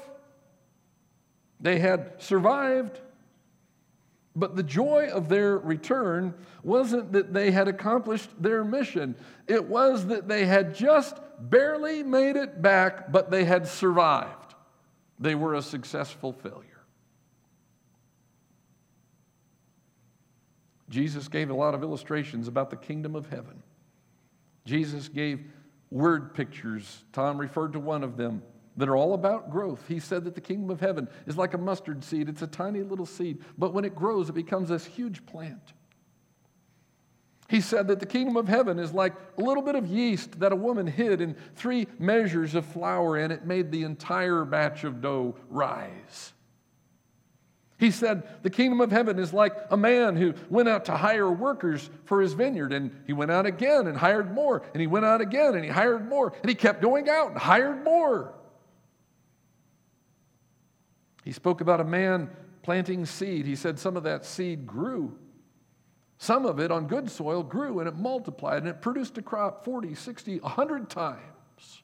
they 1.61 1.79
had 1.79 2.15
survived, 2.19 3.01
but 4.35 4.55
the 4.55 4.63
joy 4.63 5.09
of 5.13 5.29
their 5.29 5.59
return 5.59 6.35
wasn't 6.63 7.13
that 7.13 7.33
they 7.33 7.51
had 7.51 7.67
accomplished 7.67 8.31
their 8.41 8.63
mission. 8.63 9.17
It 9.49 9.65
was 9.65 10.07
that 10.07 10.29
they 10.29 10.47
had 10.47 10.75
just 10.75 11.17
barely 11.41 12.05
made 12.05 12.37
it 12.37 12.63
back, 12.63 13.11
but 13.11 13.31
they 13.31 13.45
had 13.45 13.67
survived. 13.67 14.55
They 15.19 15.35
were 15.35 15.55
a 15.55 15.63
successful 15.63 16.33
failure. 16.33 16.68
Jesus 20.89 21.29
gave 21.29 21.51
a 21.51 21.55
lot 21.55 21.75
of 21.75 21.83
illustrations 21.83 22.49
about 22.49 22.71
the 22.71 22.77
kingdom 22.77 23.15
of 23.15 23.29
heaven. 23.29 23.63
Jesus 24.65 25.09
gave 25.09 25.41
word 25.91 26.35
pictures. 26.35 27.05
Tom 27.13 27.39
referred 27.39 27.73
to 27.73 27.81
one 27.81 28.03
of 28.03 28.17
them 28.17 28.43
that 28.77 28.89
are 28.89 28.97
all 28.97 29.15
about 29.15 29.51
growth. 29.51 29.85
He 29.89 29.99
said 29.99 30.25
that 30.25 30.35
the 30.35 30.41
kingdom 30.41 30.71
of 30.71 30.81
heaven 30.81 31.09
is 31.27 31.37
like 31.37 31.55
a 31.55 31.59
mustard 31.59 32.05
seed, 32.05 32.29
it's 32.29 32.43
a 32.43 32.47
tiny 32.47 32.83
little 32.83 33.07
seed, 33.07 33.43
but 33.59 33.75
when 33.75 33.85
it 33.85 33.95
grows, 33.95 34.29
it 34.29 34.35
becomes 34.35 34.69
this 34.69 34.87
huge 34.87 35.27
plant. 35.27 35.73
He 37.49 37.63
said 37.63 37.89
that 37.89 37.99
the 37.99 38.07
kingdom 38.07 38.37
of 38.37 38.47
heaven 38.47 38.79
is 38.79 38.93
like 38.93 39.15
a 39.39 39.43
little 39.43 39.63
bit 39.63 39.75
of 39.75 39.87
yeast 39.87 40.39
that 40.41 40.53
a 40.53 40.57
woman 40.57 40.87
hid 40.87 41.21
in 41.21 41.35
three 41.57 41.87
measures 41.99 42.55
of 42.55 42.67
flour, 42.67 43.17
and 43.17 43.33
it 43.33 43.47
made 43.47 43.73
the 43.73 43.85
entire 43.85 44.45
batch 44.45 44.85
of 44.85 45.01
dough 45.01 45.35
rise. 45.49 46.35
He 47.79 47.93
said, 47.93 48.43
The 48.43 48.51
kingdom 48.51 48.81
of 48.81 48.91
heaven 48.91 49.19
is 49.19 49.33
like 49.33 49.55
a 49.71 49.77
man 49.77 50.17
who 50.17 50.35
went 50.51 50.69
out 50.69 50.87
to 50.87 50.97
hire 50.97 51.31
workers 51.31 51.89
for 52.05 52.21
his 52.21 52.33
vineyard, 52.33 52.73
and 52.73 52.91
he 53.07 53.13
went 53.13 53.31
out 53.31 53.47
again 53.47 53.87
and 53.87 53.97
hired 53.97 54.35
more, 54.35 54.63
and 54.75 54.81
he 54.81 54.89
went 54.89 55.05
out 55.05 55.21
again 55.21 55.55
and 55.55 55.65
he 55.65 55.71
hired 55.71 56.09
more, 56.09 56.33
and 56.43 56.49
he 56.49 56.57
kept 56.57 56.83
going 56.83 57.09
out 57.09 57.31
and 57.31 57.39
hired 57.39 57.85
more. 57.85 58.35
He 61.25 61.33
spoke 61.33 61.61
about 61.61 61.81
a 61.81 61.85
man 61.85 62.31
planting 62.63 63.07
seed. 63.07 63.47
He 63.47 63.55
said 63.55 63.79
some 63.79 63.97
of 63.97 64.03
that 64.03 64.25
seed 64.25 64.67
grew. 64.67 65.17
Some 66.19 66.47
of 66.47 66.59
it 66.59 66.73
on 66.73 66.89
good 66.89 67.09
soil 67.09 67.45
grew 67.45 67.79
and 67.79 67.89
it 67.89 67.95
multiplied 67.95 68.59
and 68.59 68.69
it 68.69 68.83
produced 68.83 69.17
a 69.19 69.23
crop 69.23 69.65
40, 69.65 69.95
60, 69.95 70.41
100 70.41 70.91
times. 70.91 71.83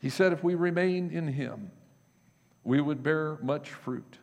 He 0.00 0.08
said, 0.08 0.32
if 0.32 0.44
we 0.44 0.54
remain 0.54 1.10
in 1.10 1.26
him, 1.26 1.70
we 2.64 2.80
would 2.80 3.02
bear 3.02 3.38
much 3.42 3.70
fruit, 3.70 4.18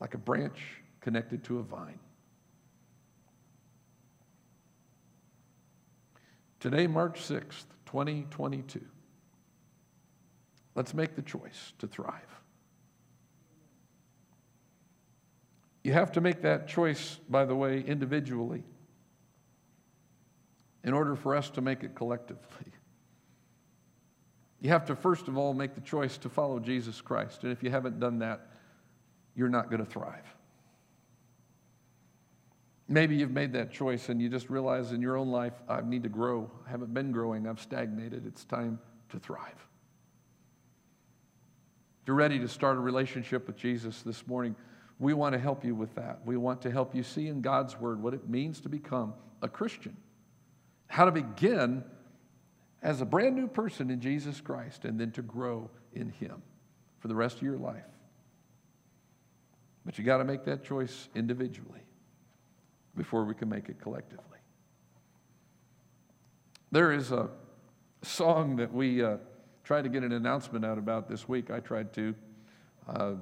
like 0.00 0.14
a 0.14 0.18
branch 0.18 0.58
connected 1.00 1.44
to 1.44 1.58
a 1.58 1.62
vine. 1.62 1.98
Today, 6.60 6.86
March 6.86 7.20
6th, 7.20 7.66
2022, 7.84 8.80
let's 10.74 10.94
make 10.94 11.14
the 11.14 11.22
choice 11.22 11.74
to 11.78 11.86
thrive. 11.86 12.40
You 15.82 15.92
have 15.92 16.12
to 16.12 16.22
make 16.22 16.40
that 16.40 16.66
choice, 16.66 17.18
by 17.28 17.44
the 17.44 17.54
way, 17.54 17.80
individually 17.82 18.64
in 20.82 20.94
order 20.94 21.14
for 21.14 21.36
us 21.36 21.50
to 21.50 21.60
make 21.60 21.82
it 21.82 21.94
collectively. 21.94 22.72
You 24.64 24.70
have 24.70 24.86
to, 24.86 24.96
first 24.96 25.28
of 25.28 25.36
all, 25.36 25.52
make 25.52 25.74
the 25.74 25.82
choice 25.82 26.16
to 26.16 26.30
follow 26.30 26.58
Jesus 26.58 27.02
Christ. 27.02 27.42
And 27.42 27.52
if 27.52 27.62
you 27.62 27.68
haven't 27.68 28.00
done 28.00 28.20
that, 28.20 28.48
you're 29.36 29.50
not 29.50 29.68
going 29.68 29.84
to 29.84 29.90
thrive. 29.90 30.24
Maybe 32.88 33.14
you've 33.14 33.30
made 33.30 33.52
that 33.52 33.70
choice 33.70 34.08
and 34.08 34.22
you 34.22 34.30
just 34.30 34.48
realize 34.48 34.92
in 34.92 35.02
your 35.02 35.18
own 35.18 35.28
life, 35.28 35.52
I 35.68 35.82
need 35.82 36.02
to 36.04 36.08
grow. 36.08 36.50
I 36.66 36.70
haven't 36.70 36.94
been 36.94 37.12
growing, 37.12 37.46
I've 37.46 37.60
stagnated. 37.60 38.24
It's 38.26 38.46
time 38.46 38.78
to 39.10 39.18
thrive. 39.18 39.68
If 42.00 42.06
you're 42.06 42.16
ready 42.16 42.38
to 42.38 42.48
start 42.48 42.78
a 42.78 42.80
relationship 42.80 43.46
with 43.46 43.58
Jesus 43.58 44.00
this 44.00 44.26
morning, 44.26 44.56
we 44.98 45.12
want 45.12 45.34
to 45.34 45.38
help 45.38 45.62
you 45.62 45.74
with 45.74 45.94
that. 45.96 46.20
We 46.24 46.38
want 46.38 46.62
to 46.62 46.70
help 46.70 46.94
you 46.94 47.02
see 47.02 47.28
in 47.28 47.42
God's 47.42 47.78
Word 47.78 48.02
what 48.02 48.14
it 48.14 48.30
means 48.30 48.60
to 48.62 48.70
become 48.70 49.12
a 49.42 49.48
Christian, 49.48 49.94
how 50.86 51.04
to 51.04 51.12
begin 51.12 51.84
as 52.84 53.00
a 53.00 53.06
brand 53.06 53.34
new 53.34 53.48
person 53.48 53.90
in 53.90 54.00
Jesus 54.00 54.40
Christ 54.42 54.84
and 54.84 55.00
then 55.00 55.10
to 55.12 55.22
grow 55.22 55.70
in 55.94 56.10
Him 56.10 56.42
for 57.00 57.08
the 57.08 57.14
rest 57.14 57.38
of 57.38 57.42
your 57.42 57.56
life. 57.56 57.82
But 59.86 59.98
you 59.98 60.04
got 60.04 60.18
to 60.18 60.24
make 60.24 60.44
that 60.44 60.64
choice 60.64 61.08
individually 61.14 61.80
before 62.94 63.24
we 63.24 63.34
can 63.34 63.48
make 63.48 63.68
it 63.68 63.80
collectively. 63.80 64.38
There 66.70 66.92
is 66.92 67.10
a 67.10 67.30
song 68.02 68.56
that 68.56 68.72
we 68.72 69.02
uh, 69.02 69.16
tried 69.64 69.82
to 69.82 69.88
get 69.88 70.02
an 70.02 70.12
announcement 70.12 70.64
out 70.64 70.76
about 70.76 71.08
this 71.08 71.26
week. 71.28 71.50
I 71.50 71.60
tried 71.60 71.92
to. 71.94 72.14
Uh, 72.86 73.14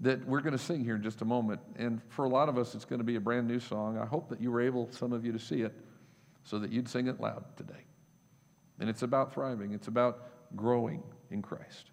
that 0.00 0.26
we're 0.26 0.40
going 0.40 0.56
to 0.56 0.58
sing 0.58 0.82
here 0.82 0.96
in 0.96 1.02
just 1.02 1.20
a 1.20 1.24
moment. 1.24 1.60
And 1.76 2.00
for 2.08 2.24
a 2.24 2.28
lot 2.28 2.48
of 2.48 2.58
us, 2.58 2.74
it's 2.74 2.84
going 2.84 2.98
to 2.98 3.04
be 3.04 3.14
a 3.14 3.20
brand 3.20 3.46
new 3.46 3.60
song. 3.60 3.98
I 3.98 4.06
hope 4.06 4.28
that 4.30 4.40
you 4.40 4.50
were 4.50 4.60
able, 4.60 4.90
some 4.90 5.12
of 5.12 5.24
you, 5.24 5.30
to 5.32 5.38
see 5.38 5.60
it 5.60 5.72
so 6.42 6.58
that 6.58 6.72
you'd 6.72 6.88
sing 6.88 7.06
it 7.06 7.20
loud 7.20 7.44
today. 7.56 7.84
And 8.82 8.90
it's 8.90 9.02
about 9.02 9.32
thriving, 9.32 9.74
it's 9.74 9.86
about 9.86 10.26
growing 10.56 11.04
in 11.30 11.40
Christ. 11.40 11.92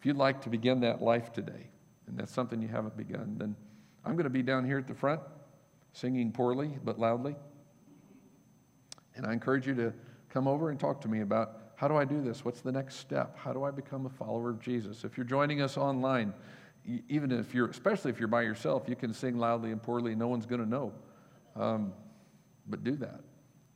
If 0.00 0.04
you'd 0.04 0.16
like 0.16 0.40
to 0.40 0.50
begin 0.50 0.80
that 0.80 1.00
life 1.00 1.32
today, 1.32 1.68
and 2.08 2.18
that's 2.18 2.32
something 2.32 2.60
you 2.60 2.66
haven't 2.66 2.96
begun, 2.96 3.36
then 3.38 3.54
I'm 4.04 4.14
going 4.14 4.24
to 4.24 4.30
be 4.30 4.42
down 4.42 4.66
here 4.66 4.78
at 4.78 4.88
the 4.88 4.96
front 4.96 5.20
singing 5.92 6.32
poorly 6.32 6.76
but 6.82 6.98
loudly. 6.98 7.36
And 9.14 9.24
I 9.24 9.32
encourage 9.32 9.68
you 9.68 9.76
to 9.76 9.94
come 10.28 10.48
over 10.48 10.70
and 10.70 10.80
talk 10.80 11.00
to 11.02 11.08
me 11.08 11.20
about 11.20 11.60
how 11.76 11.86
do 11.86 11.94
I 11.94 12.04
do 12.04 12.20
this? 12.20 12.44
What's 12.44 12.60
the 12.60 12.72
next 12.72 12.96
step? 12.96 13.38
How 13.38 13.52
do 13.52 13.62
I 13.62 13.70
become 13.70 14.06
a 14.06 14.10
follower 14.10 14.50
of 14.50 14.58
Jesus? 14.58 15.04
If 15.04 15.16
you're 15.16 15.24
joining 15.24 15.62
us 15.62 15.76
online, 15.76 16.34
even 17.08 17.30
if 17.30 17.54
you're, 17.54 17.68
especially 17.68 18.10
if 18.10 18.18
you're 18.18 18.26
by 18.26 18.42
yourself, 18.42 18.88
you 18.88 18.96
can 18.96 19.14
sing 19.14 19.38
loudly 19.38 19.70
and 19.70 19.80
poorly, 19.80 20.16
no 20.16 20.26
one's 20.26 20.46
going 20.46 20.64
to 20.64 20.68
know. 20.68 20.92
Um, 21.54 21.92
but 22.66 22.82
do 22.82 22.96
that. 22.96 23.20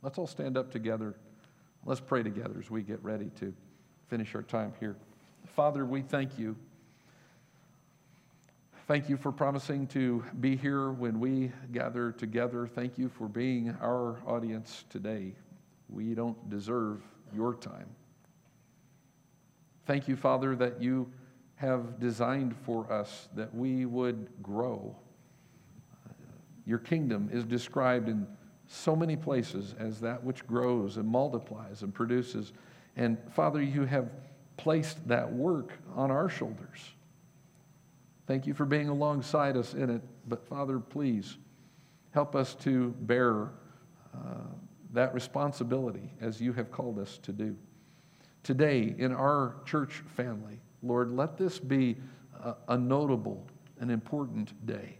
Let's 0.01 0.17
all 0.17 0.27
stand 0.27 0.57
up 0.57 0.71
together. 0.71 1.15
Let's 1.85 2.01
pray 2.01 2.23
together 2.23 2.55
as 2.59 2.69
we 2.69 2.81
get 2.83 3.03
ready 3.03 3.31
to 3.39 3.53
finish 4.07 4.35
our 4.35 4.43
time 4.43 4.73
here. 4.79 4.95
Father, 5.47 5.85
we 5.85 6.01
thank 6.01 6.37
you. 6.37 6.55
Thank 8.87 9.07
you 9.07 9.17
for 9.17 9.31
promising 9.31 9.87
to 9.87 10.23
be 10.39 10.55
here 10.55 10.91
when 10.91 11.19
we 11.19 11.51
gather 11.71 12.11
together. 12.11 12.67
Thank 12.67 12.97
you 12.97 13.07
for 13.07 13.27
being 13.27 13.75
our 13.81 14.17
audience 14.25 14.85
today. 14.89 15.33
We 15.89 16.15
don't 16.15 16.49
deserve 16.49 17.01
your 17.33 17.55
time. 17.55 17.87
Thank 19.85 20.07
you, 20.07 20.15
Father, 20.15 20.55
that 20.55 20.81
you 20.81 21.11
have 21.55 21.99
designed 21.99 22.55
for 22.55 22.91
us 22.91 23.29
that 23.35 23.53
we 23.53 23.85
would 23.85 24.29
grow. 24.41 24.95
Your 26.65 26.79
kingdom 26.79 27.29
is 27.31 27.43
described 27.43 28.09
in 28.09 28.27
so 28.71 28.95
many 28.95 29.15
places 29.15 29.73
as 29.79 29.99
that 29.99 30.23
which 30.23 30.45
grows 30.45 30.97
and 30.97 31.07
multiplies 31.07 31.81
and 31.81 31.91
produces. 31.93 32.53
And 32.95 33.17
Father, 33.31 33.61
you 33.61 33.85
have 33.85 34.09
placed 34.57 35.05
that 35.07 35.31
work 35.33 35.73
on 35.95 36.11
our 36.11 36.29
shoulders. 36.29 36.79
Thank 38.27 38.45
you 38.45 38.53
for 38.53 38.65
being 38.65 38.87
alongside 38.87 39.57
us 39.57 39.73
in 39.73 39.89
it. 39.89 40.03
But 40.27 40.47
Father, 40.47 40.79
please 40.79 41.37
help 42.11 42.35
us 42.35 42.53
to 42.55 42.89
bear 43.01 43.49
uh, 44.13 44.17
that 44.93 45.15
responsibility 45.15 46.13
as 46.21 46.39
you 46.39 46.53
have 46.53 46.71
called 46.71 46.99
us 46.99 47.17
to 47.23 47.31
do. 47.31 47.55
Today, 48.43 48.93
in 48.99 49.11
our 49.11 49.55
church 49.65 50.03
family, 50.15 50.59
Lord, 50.83 51.11
let 51.11 51.37
this 51.37 51.57
be 51.57 51.97
a, 52.43 52.55
a 52.67 52.77
notable 52.77 53.47
and 53.79 53.89
important 53.89 54.63
day 54.67 54.99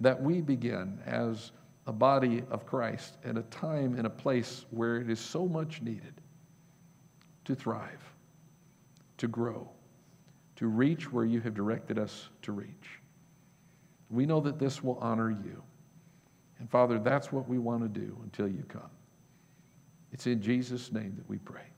that 0.00 0.22
we 0.22 0.42
begin 0.42 0.98
as 1.06 1.52
a 1.86 1.92
body 1.92 2.42
of 2.50 2.64
Christ 2.64 3.16
at 3.24 3.36
a 3.36 3.42
time 3.42 3.94
and 3.96 4.06
a 4.06 4.10
place 4.10 4.66
where 4.70 4.96
it 4.96 5.10
is 5.10 5.18
so 5.18 5.46
much 5.46 5.82
needed 5.82 6.14
to 7.44 7.54
thrive, 7.54 8.02
to 9.18 9.26
grow, 9.26 9.68
to 10.56 10.68
reach 10.68 11.12
where 11.12 11.24
you 11.24 11.40
have 11.40 11.54
directed 11.54 11.98
us 11.98 12.28
to 12.42 12.52
reach. 12.52 13.00
We 14.10 14.26
know 14.26 14.40
that 14.40 14.58
this 14.58 14.82
will 14.82 14.98
honor 14.98 15.30
you. 15.30 15.62
And 16.58 16.70
Father, 16.70 16.98
that's 16.98 17.32
what 17.32 17.48
we 17.48 17.58
want 17.58 17.82
to 17.82 17.88
do 17.88 18.16
until 18.22 18.46
you 18.46 18.62
come. 18.68 18.90
It's 20.12 20.26
in 20.26 20.40
Jesus' 20.40 20.92
name 20.92 21.14
that 21.16 21.28
we 21.28 21.38
pray. 21.38 21.71